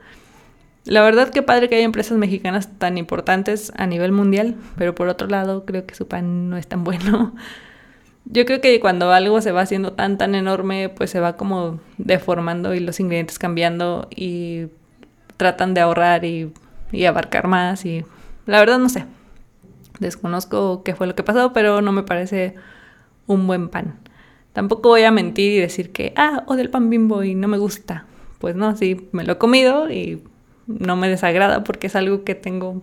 La 0.83 1.01
verdad 1.01 1.29
que 1.29 1.41
padre 1.41 1.69
que 1.69 1.75
haya 1.75 1.85
empresas 1.85 2.19
mexicanas 2.19 2.69
tan 2.77 2.99
importantes 2.99 3.73
a 3.77 3.87
nivel 3.87 4.11
mundial, 4.11 4.57
pero 4.77 4.93
por 4.93 5.07
otro 5.07 5.27
lado 5.27 5.65
creo 5.65 5.87
que 5.87 5.95
su 5.95 6.07
pan 6.07 6.51
no 6.51 6.57
es 6.57 6.67
tan 6.67 6.83
bueno. 6.83 7.33
Yo 8.25 8.45
creo 8.45 8.61
que 8.61 8.79
cuando 8.79 9.11
algo 9.11 9.41
se 9.41 9.51
va 9.51 9.61
haciendo 9.61 9.93
tan, 9.93 10.19
tan 10.19 10.35
enorme, 10.35 10.89
pues 10.89 11.09
se 11.09 11.19
va 11.19 11.35
como 11.35 11.79
deformando 11.97 12.75
y 12.75 12.79
los 12.79 12.99
ingredientes 12.99 13.39
cambiando 13.39 14.07
y 14.15 14.67
tratan 15.35 15.73
de 15.73 15.81
ahorrar 15.81 16.25
y, 16.25 16.53
y 16.91 17.05
abarcar 17.05 17.47
más 17.47 17.85
y 17.85 18.05
la 18.45 18.59
verdad 18.59 18.77
no 18.77 18.87
sé. 18.87 19.07
Desconozco 19.99 20.83
qué 20.83 20.95
fue 20.95 21.07
lo 21.07 21.15
que 21.15 21.23
pasó, 21.23 21.53
pero 21.53 21.81
no 21.81 21.91
me 21.91 22.03
parece 22.03 22.55
un 23.25 23.47
buen 23.47 23.69
pan. 23.69 23.99
Tampoco 24.53 24.89
voy 24.89 25.03
a 25.03 25.11
mentir 25.11 25.53
y 25.53 25.59
decir 25.59 25.91
que, 25.91 26.13
ah, 26.15 26.43
o 26.47 26.55
del 26.55 26.69
pan 26.69 26.89
bimbo 26.89 27.23
y 27.23 27.35
no 27.35 27.47
me 27.47 27.57
gusta. 27.57 28.05
Pues 28.39 28.55
no, 28.55 28.75
sí, 28.75 29.07
me 29.11 29.23
lo 29.23 29.33
he 29.33 29.37
comido 29.37 29.89
y 29.89 30.23
no 30.67 30.95
me 30.95 31.09
desagrada 31.09 31.63
porque 31.63 31.87
es 31.87 31.95
algo 31.95 32.23
que 32.23 32.35
tengo 32.35 32.81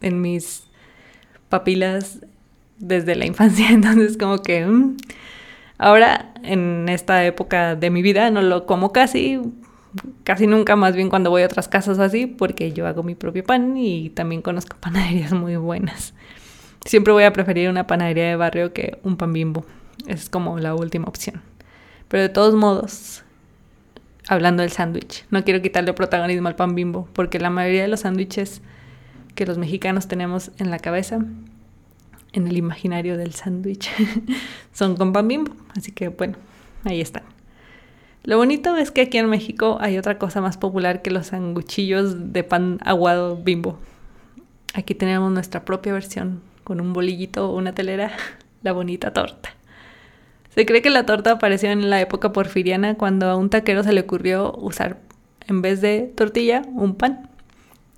en 0.00 0.20
mis 0.20 0.64
papilas 1.48 2.20
desde 2.78 3.14
la 3.14 3.26
infancia, 3.26 3.68
entonces 3.70 4.16
como 4.18 4.42
que 4.42 4.66
mm, 4.66 4.96
ahora 5.78 6.32
en 6.42 6.88
esta 6.88 7.24
época 7.24 7.76
de 7.76 7.90
mi 7.90 8.02
vida 8.02 8.30
no 8.30 8.42
lo 8.42 8.66
como 8.66 8.92
casi, 8.92 9.40
casi 10.24 10.46
nunca, 10.46 10.76
más 10.76 10.94
bien 10.94 11.08
cuando 11.08 11.30
voy 11.30 11.42
a 11.42 11.46
otras 11.46 11.68
casas 11.68 11.98
así, 11.98 12.26
porque 12.26 12.72
yo 12.72 12.86
hago 12.86 13.02
mi 13.02 13.14
propio 13.14 13.44
pan 13.44 13.76
y 13.76 14.10
también 14.10 14.42
conozco 14.42 14.76
panaderías 14.80 15.32
muy 15.32 15.56
buenas. 15.56 16.14
Siempre 16.84 17.12
voy 17.12 17.24
a 17.24 17.32
preferir 17.32 17.68
una 17.68 17.86
panadería 17.86 18.28
de 18.28 18.36
barrio 18.36 18.72
que 18.72 18.98
un 19.02 19.16
pan 19.16 19.32
bimbo. 19.32 19.64
Es 20.06 20.28
como 20.28 20.58
la 20.58 20.74
última 20.74 21.06
opción. 21.06 21.42
Pero 22.08 22.22
de 22.22 22.28
todos 22.28 22.54
modos, 22.54 23.22
hablando 24.28 24.62
del 24.62 24.72
sándwich, 24.72 25.24
no 25.30 25.44
quiero 25.44 25.62
quitarle 25.62 25.92
protagonismo 25.92 26.48
al 26.48 26.56
pan 26.56 26.74
bimbo, 26.74 27.08
porque 27.12 27.38
la 27.38 27.50
mayoría 27.50 27.82
de 27.82 27.88
los 27.88 28.00
sándwiches 28.00 28.62
que 29.34 29.46
los 29.46 29.58
mexicanos 29.58 30.08
tenemos 30.08 30.50
en 30.58 30.70
la 30.70 30.78
cabeza 30.78 31.20
en 32.32 32.48
el 32.48 32.56
imaginario 32.56 33.16
del 33.16 33.34
sándwich 33.34 33.90
son 34.72 34.96
con 34.96 35.12
pan 35.12 35.28
bimbo. 35.28 35.54
Así 35.76 35.92
que 35.92 36.08
bueno, 36.08 36.36
ahí 36.84 37.00
están. 37.00 37.22
Lo 38.24 38.36
bonito 38.36 38.76
es 38.76 38.92
que 38.92 39.00
aquí 39.00 39.18
en 39.18 39.28
México 39.28 39.78
hay 39.80 39.98
otra 39.98 40.16
cosa 40.16 40.40
más 40.40 40.56
popular 40.56 41.02
que 41.02 41.10
los 41.10 41.28
sanguchillos 41.28 42.32
de 42.32 42.44
pan 42.44 42.78
aguado 42.84 43.36
bimbo. 43.36 43.78
Aquí 44.74 44.94
tenemos 44.94 45.32
nuestra 45.32 45.64
propia 45.64 45.92
versión 45.92 46.40
con 46.62 46.80
un 46.80 46.92
bolillito 46.92 47.50
o 47.50 47.56
una 47.56 47.74
telera, 47.74 48.12
la 48.62 48.72
bonita 48.72 49.12
torta. 49.12 49.50
Se 50.50 50.66
cree 50.66 50.82
que 50.82 50.90
la 50.90 51.04
torta 51.04 51.32
apareció 51.32 51.70
en 51.70 51.90
la 51.90 52.00
época 52.00 52.32
porfiriana 52.32 52.94
cuando 52.94 53.28
a 53.28 53.36
un 53.36 53.50
taquero 53.50 53.82
se 53.82 53.92
le 53.92 54.02
ocurrió 54.02 54.54
usar 54.56 54.98
en 55.48 55.60
vez 55.60 55.80
de 55.80 56.12
tortilla 56.14 56.62
un 56.74 56.94
pan. 56.94 57.28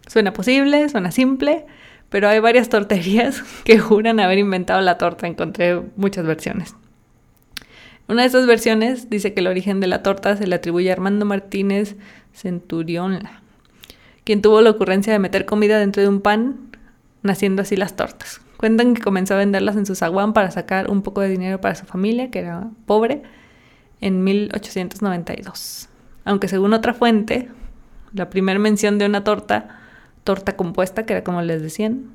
Suena 0.06 0.32
posible, 0.32 0.88
suena 0.88 1.10
simple, 1.10 1.66
pero 2.08 2.28
hay 2.28 2.38
varias 2.38 2.70
torterías 2.70 3.42
que 3.64 3.78
juran 3.78 4.20
haber 4.20 4.38
inventado 4.38 4.80
la 4.80 4.96
torta. 4.96 5.26
Encontré 5.26 5.82
muchas 5.96 6.24
versiones. 6.24 6.74
Una 8.06 8.22
de 8.22 8.28
esas 8.28 8.46
versiones 8.46 9.08
dice 9.10 9.32
que 9.32 9.40
el 9.40 9.46
origen 9.46 9.80
de 9.80 9.86
la 9.86 10.02
torta 10.02 10.36
se 10.36 10.46
le 10.46 10.54
atribuye 10.54 10.90
a 10.90 10.92
Armando 10.92 11.24
Martínez 11.24 11.96
Centurión, 12.32 13.20
quien 14.24 14.42
tuvo 14.42 14.60
la 14.60 14.70
ocurrencia 14.70 15.12
de 15.12 15.18
meter 15.18 15.46
comida 15.46 15.78
dentro 15.78 16.02
de 16.02 16.08
un 16.08 16.20
pan, 16.20 16.70
naciendo 17.22 17.62
así 17.62 17.76
las 17.76 17.96
tortas. 17.96 18.40
Cuentan 18.56 18.94
que 18.94 19.02
comenzó 19.02 19.34
a 19.34 19.38
venderlas 19.38 19.76
en 19.76 19.86
su 19.86 19.94
zaguán 19.94 20.32
para 20.32 20.50
sacar 20.50 20.90
un 20.90 21.02
poco 21.02 21.20
de 21.20 21.28
dinero 21.28 21.60
para 21.60 21.74
su 21.74 21.86
familia, 21.86 22.30
que 22.30 22.40
era 22.40 22.68
pobre, 22.86 23.22
en 24.00 24.22
1892. 24.22 25.88
Aunque 26.24 26.48
según 26.48 26.74
otra 26.74 26.94
fuente, 26.94 27.48
la 28.12 28.28
primera 28.28 28.58
mención 28.58 28.98
de 28.98 29.06
una 29.06 29.24
torta 29.24 29.80
torta 30.24 30.56
compuesta, 30.56 31.06
que 31.06 31.12
era 31.12 31.24
como 31.24 31.42
les 31.42 31.62
decían. 31.62 32.10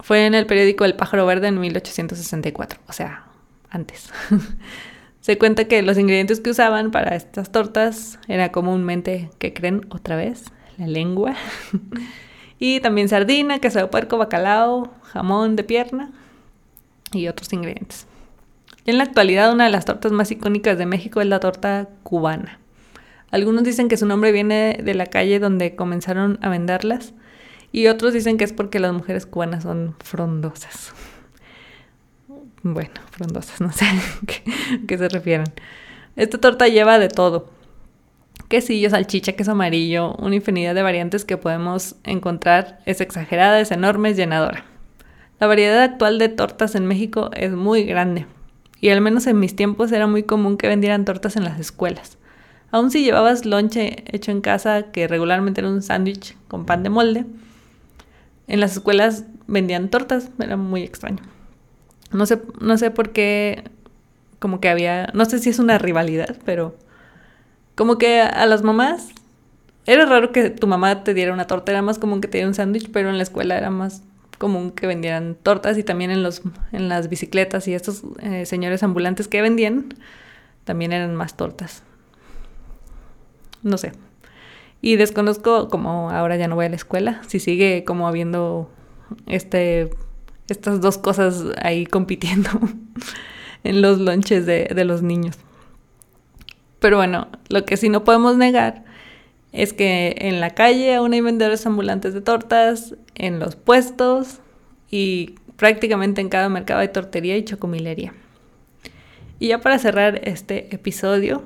Fue 0.00 0.26
en 0.26 0.34
el 0.34 0.46
periódico 0.46 0.84
El 0.84 0.96
Pájaro 0.96 1.24
Verde 1.24 1.48
en 1.48 1.60
1864, 1.60 2.80
o 2.88 2.92
sea, 2.92 3.26
antes. 3.74 4.10
Se 5.20 5.38
cuenta 5.38 5.64
que 5.64 5.80
los 5.82 5.96
ingredientes 5.96 6.40
que 6.40 6.50
usaban 6.50 6.90
para 6.90 7.16
estas 7.16 7.50
tortas 7.50 8.18
era 8.28 8.52
comúnmente, 8.52 9.30
¿qué 9.38 9.54
creen 9.54 9.86
otra 9.88 10.16
vez? 10.16 10.44
La 10.76 10.86
lengua. 10.86 11.34
y 12.58 12.80
también 12.80 13.08
sardina, 13.08 13.58
queso 13.58 13.78
de 13.78 13.86
puerco, 13.86 14.18
bacalao, 14.18 14.92
jamón 15.02 15.56
de 15.56 15.64
pierna 15.64 16.12
y 17.12 17.28
otros 17.28 17.52
ingredientes. 17.52 18.06
en 18.86 18.98
la 18.98 19.04
actualidad 19.04 19.52
una 19.52 19.64
de 19.64 19.70
las 19.70 19.86
tortas 19.86 20.12
más 20.12 20.30
icónicas 20.30 20.76
de 20.76 20.84
México 20.84 21.20
es 21.20 21.26
la 21.26 21.40
torta 21.40 21.88
cubana. 22.02 22.58
Algunos 23.30 23.64
dicen 23.64 23.88
que 23.88 23.96
su 23.96 24.06
nombre 24.06 24.30
viene 24.30 24.78
de 24.82 24.94
la 24.94 25.06
calle 25.06 25.38
donde 25.38 25.74
comenzaron 25.74 26.38
a 26.42 26.50
venderlas 26.50 27.14
y 27.72 27.86
otros 27.86 28.12
dicen 28.12 28.36
que 28.36 28.44
es 28.44 28.52
porque 28.52 28.78
las 28.78 28.92
mujeres 28.92 29.26
cubanas 29.26 29.62
son 29.62 29.96
frondosas. 30.00 30.92
Bueno, 32.64 32.92
frondosas, 33.10 33.60
no 33.60 33.70
sé 33.72 33.84
a 33.84 33.92
qué 34.88 34.98
se 34.98 35.08
refieren. 35.10 35.46
Esta 36.16 36.38
torta 36.38 36.66
lleva 36.66 36.98
de 36.98 37.08
todo. 37.08 37.50
Quesillo, 38.48 38.88
salchicha, 38.88 39.32
queso 39.32 39.52
amarillo, 39.52 40.14
una 40.16 40.36
infinidad 40.36 40.74
de 40.74 40.82
variantes 40.82 41.26
que 41.26 41.36
podemos 41.36 41.96
encontrar. 42.04 42.80
Es 42.86 43.02
exagerada, 43.02 43.60
es 43.60 43.70
enorme, 43.70 44.10
es 44.10 44.16
llenadora. 44.16 44.64
La 45.40 45.46
variedad 45.46 45.82
actual 45.82 46.18
de 46.18 46.30
tortas 46.30 46.74
en 46.74 46.86
México 46.86 47.30
es 47.34 47.52
muy 47.52 47.84
grande. 47.84 48.26
Y 48.80 48.88
al 48.88 49.02
menos 49.02 49.26
en 49.26 49.38
mis 49.38 49.54
tiempos 49.54 49.92
era 49.92 50.06
muy 50.06 50.22
común 50.22 50.56
que 50.56 50.68
vendieran 50.68 51.04
tortas 51.04 51.36
en 51.36 51.44
las 51.44 51.60
escuelas. 51.60 52.16
Aún 52.70 52.90
si 52.90 53.04
llevabas 53.04 53.44
lonche 53.44 54.04
hecho 54.06 54.30
en 54.30 54.40
casa, 54.40 54.90
que 54.90 55.06
regularmente 55.06 55.60
era 55.60 55.68
un 55.68 55.82
sándwich 55.82 56.34
con 56.48 56.64
pan 56.64 56.82
de 56.82 56.88
molde, 56.88 57.26
en 58.46 58.60
las 58.60 58.72
escuelas 58.72 59.24
vendían 59.46 59.90
tortas, 59.90 60.30
era 60.38 60.56
muy 60.56 60.82
extraño. 60.82 61.33
No 62.12 62.26
sé, 62.26 62.40
no 62.60 62.78
sé 62.78 62.90
por 62.90 63.10
qué, 63.10 63.64
como 64.38 64.60
que 64.60 64.68
había, 64.68 65.10
no 65.14 65.24
sé 65.24 65.38
si 65.38 65.50
es 65.50 65.58
una 65.58 65.78
rivalidad, 65.78 66.36
pero 66.44 66.76
como 67.74 67.98
que 67.98 68.20
a 68.20 68.46
las 68.46 68.62
mamás 68.62 69.08
era 69.86 70.06
raro 70.06 70.32
que 70.32 70.50
tu 70.50 70.66
mamá 70.66 71.04
te 71.04 71.14
diera 71.14 71.32
una 71.32 71.46
torta, 71.46 71.72
era 71.72 71.82
más 71.82 71.98
común 71.98 72.20
que 72.20 72.28
te 72.28 72.38
diera 72.38 72.48
un 72.48 72.54
sándwich, 72.54 72.90
pero 72.92 73.10
en 73.10 73.16
la 73.16 73.22
escuela 73.22 73.56
era 73.56 73.70
más 73.70 74.02
común 74.38 74.70
que 74.70 74.86
vendieran 74.86 75.36
tortas 75.42 75.78
y 75.78 75.82
también 75.82 76.10
en 76.10 76.22
los 76.22 76.42
en 76.72 76.88
las 76.88 77.08
bicicletas 77.08 77.68
y 77.68 77.74
estos 77.74 78.02
eh, 78.20 78.46
señores 78.46 78.82
ambulantes 78.82 79.28
que 79.28 79.40
vendían 79.42 79.94
también 80.64 80.92
eran 80.92 81.14
más 81.14 81.36
tortas 81.36 81.82
no 83.64 83.78
sé. 83.78 83.92
Y 84.80 84.96
desconozco, 84.96 85.68
como 85.68 86.10
ahora 86.10 86.36
ya 86.36 86.46
no 86.46 86.54
voy 86.54 86.66
a 86.66 86.68
la 86.68 86.76
escuela, 86.76 87.22
si 87.26 87.40
sigue 87.40 87.82
como 87.84 88.06
habiendo 88.06 88.70
este, 89.26 89.90
estas 90.48 90.80
dos 90.80 90.98
cosas 90.98 91.44
ahí 91.62 91.86
compitiendo 91.86 92.50
en 93.64 93.82
los 93.82 93.98
lunches 93.98 94.46
de, 94.46 94.70
de 94.74 94.84
los 94.84 95.02
niños. 95.02 95.36
Pero 96.80 96.98
bueno, 96.98 97.28
lo 97.48 97.64
que 97.64 97.76
sí 97.76 97.88
no 97.88 98.04
podemos 98.04 98.36
negar 98.36 98.84
es 99.52 99.72
que 99.72 100.16
en 100.18 100.40
la 100.40 100.50
calle 100.50 100.94
aún 100.94 101.12
hay 101.12 101.20
vendedores 101.20 101.64
ambulantes 101.64 102.12
de 102.12 102.20
tortas, 102.20 102.94
en 103.14 103.38
los 103.38 103.56
puestos 103.56 104.40
y 104.90 105.36
prácticamente 105.56 106.20
en 106.20 106.28
cada 106.28 106.48
mercado 106.48 106.80
hay 106.80 106.88
tortería 106.88 107.36
y 107.36 107.44
chocomilería. 107.44 108.12
Y 109.38 109.48
ya 109.48 109.60
para 109.60 109.78
cerrar 109.78 110.20
este 110.24 110.74
episodio, 110.74 111.42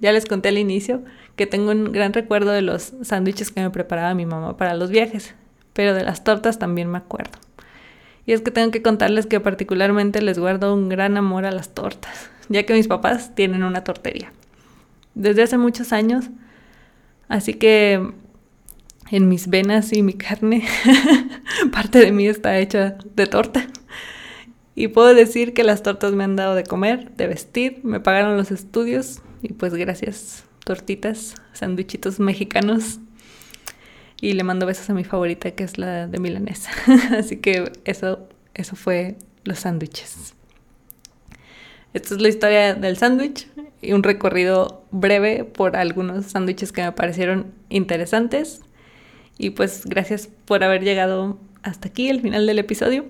ya 0.00 0.12
les 0.12 0.26
conté 0.26 0.48
al 0.48 0.58
inicio 0.58 1.02
que 1.36 1.46
tengo 1.46 1.70
un 1.70 1.92
gran 1.92 2.12
recuerdo 2.12 2.50
de 2.50 2.62
los 2.62 2.92
sándwiches 3.02 3.50
que 3.50 3.60
me 3.60 3.70
preparaba 3.70 4.14
mi 4.14 4.26
mamá 4.26 4.56
para 4.56 4.74
los 4.74 4.90
viajes, 4.90 5.34
pero 5.72 5.94
de 5.94 6.04
las 6.04 6.24
tortas 6.24 6.58
también 6.58 6.90
me 6.90 6.98
acuerdo. 6.98 7.43
Y 8.26 8.32
es 8.32 8.40
que 8.40 8.50
tengo 8.50 8.70
que 8.70 8.82
contarles 8.82 9.26
que 9.26 9.40
particularmente 9.40 10.22
les 10.22 10.38
guardo 10.38 10.74
un 10.74 10.88
gran 10.88 11.16
amor 11.16 11.44
a 11.44 11.50
las 11.50 11.74
tortas, 11.74 12.30
ya 12.48 12.64
que 12.64 12.74
mis 12.74 12.88
papás 12.88 13.34
tienen 13.34 13.62
una 13.62 13.84
tortería. 13.84 14.32
Desde 15.14 15.42
hace 15.42 15.58
muchos 15.58 15.92
años, 15.92 16.30
así 17.28 17.54
que 17.54 18.12
en 19.10 19.28
mis 19.28 19.48
venas 19.48 19.92
y 19.92 20.02
mi 20.02 20.14
carne, 20.14 20.64
parte 21.72 21.98
de 21.98 22.12
mí 22.12 22.26
está 22.26 22.58
hecha 22.58 22.96
de 23.14 23.26
torta. 23.26 23.66
Y 24.74 24.88
puedo 24.88 25.14
decir 25.14 25.54
que 25.54 25.62
las 25.62 25.82
tortas 25.82 26.14
me 26.14 26.24
han 26.24 26.34
dado 26.34 26.54
de 26.54 26.64
comer, 26.64 27.12
de 27.16 27.28
vestir, 27.28 27.80
me 27.84 28.00
pagaron 28.00 28.36
los 28.36 28.50
estudios 28.50 29.20
y 29.40 29.52
pues 29.52 29.74
gracias, 29.74 30.44
tortitas, 30.64 31.34
sandwichitos 31.52 32.18
mexicanos. 32.18 32.98
Y 34.20 34.32
le 34.32 34.44
mando 34.44 34.66
besos 34.66 34.88
a 34.90 34.94
mi 34.94 35.04
favorita 35.04 35.50
que 35.50 35.64
es 35.64 35.78
la 35.78 36.06
de 36.06 36.18
milanesa. 36.18 36.70
Así 37.18 37.38
que 37.38 37.72
eso, 37.84 38.28
eso 38.54 38.76
fue 38.76 39.16
los 39.44 39.60
sándwiches. 39.60 40.34
Esta 41.92 42.14
es 42.14 42.20
la 42.20 42.28
historia 42.28 42.74
del 42.74 42.96
sándwich 42.96 43.46
y 43.80 43.92
un 43.92 44.02
recorrido 44.02 44.84
breve 44.90 45.44
por 45.44 45.76
algunos 45.76 46.26
sándwiches 46.26 46.72
que 46.72 46.82
me 46.82 46.92
parecieron 46.92 47.52
interesantes. 47.68 48.62
Y 49.38 49.50
pues 49.50 49.84
gracias 49.86 50.28
por 50.44 50.64
haber 50.64 50.82
llegado 50.82 51.38
hasta 51.62 51.88
aquí, 51.88 52.08
el 52.08 52.20
final 52.20 52.46
del 52.46 52.58
episodio. 52.58 53.04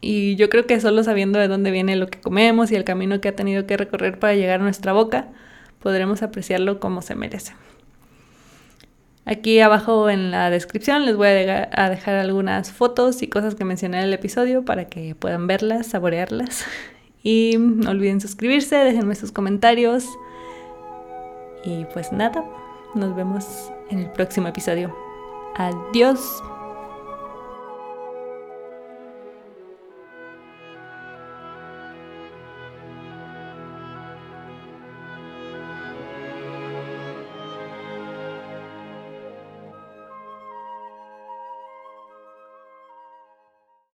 Y 0.00 0.36
yo 0.36 0.48
creo 0.48 0.66
que 0.66 0.80
solo 0.80 1.02
sabiendo 1.04 1.38
de 1.38 1.48
dónde 1.48 1.70
viene 1.70 1.96
lo 1.96 2.06
que 2.06 2.20
comemos 2.20 2.70
y 2.70 2.76
el 2.76 2.84
camino 2.84 3.20
que 3.20 3.28
ha 3.28 3.36
tenido 3.36 3.66
que 3.66 3.76
recorrer 3.76 4.18
para 4.18 4.34
llegar 4.34 4.60
a 4.60 4.62
nuestra 4.62 4.92
boca, 4.92 5.28
podremos 5.80 6.22
apreciarlo 6.22 6.80
como 6.80 7.02
se 7.02 7.14
merece. 7.14 7.52
Aquí 9.26 9.58
abajo 9.58 10.08
en 10.08 10.30
la 10.30 10.50
descripción 10.50 11.04
les 11.04 11.16
voy 11.16 11.26
a 11.26 11.90
dejar 11.90 12.14
algunas 12.14 12.70
fotos 12.70 13.22
y 13.22 13.26
cosas 13.26 13.56
que 13.56 13.64
mencioné 13.64 13.98
en 13.98 14.04
el 14.04 14.12
episodio 14.12 14.64
para 14.64 14.84
que 14.84 15.16
puedan 15.16 15.46
verlas, 15.46 15.88
saborearlas. 15.88 16.64
Y 17.22 17.56
no 17.58 17.90
olviden 17.90 18.20
suscribirse, 18.20 18.76
déjenme 18.76 19.16
sus 19.16 19.32
comentarios. 19.32 20.04
Y 21.64 21.84
pues 21.86 22.12
nada, 22.12 22.44
nos 22.94 23.16
vemos 23.16 23.72
en 23.90 23.98
el 23.98 24.10
próximo 24.12 24.46
episodio. 24.46 24.96
Adiós. 25.56 26.20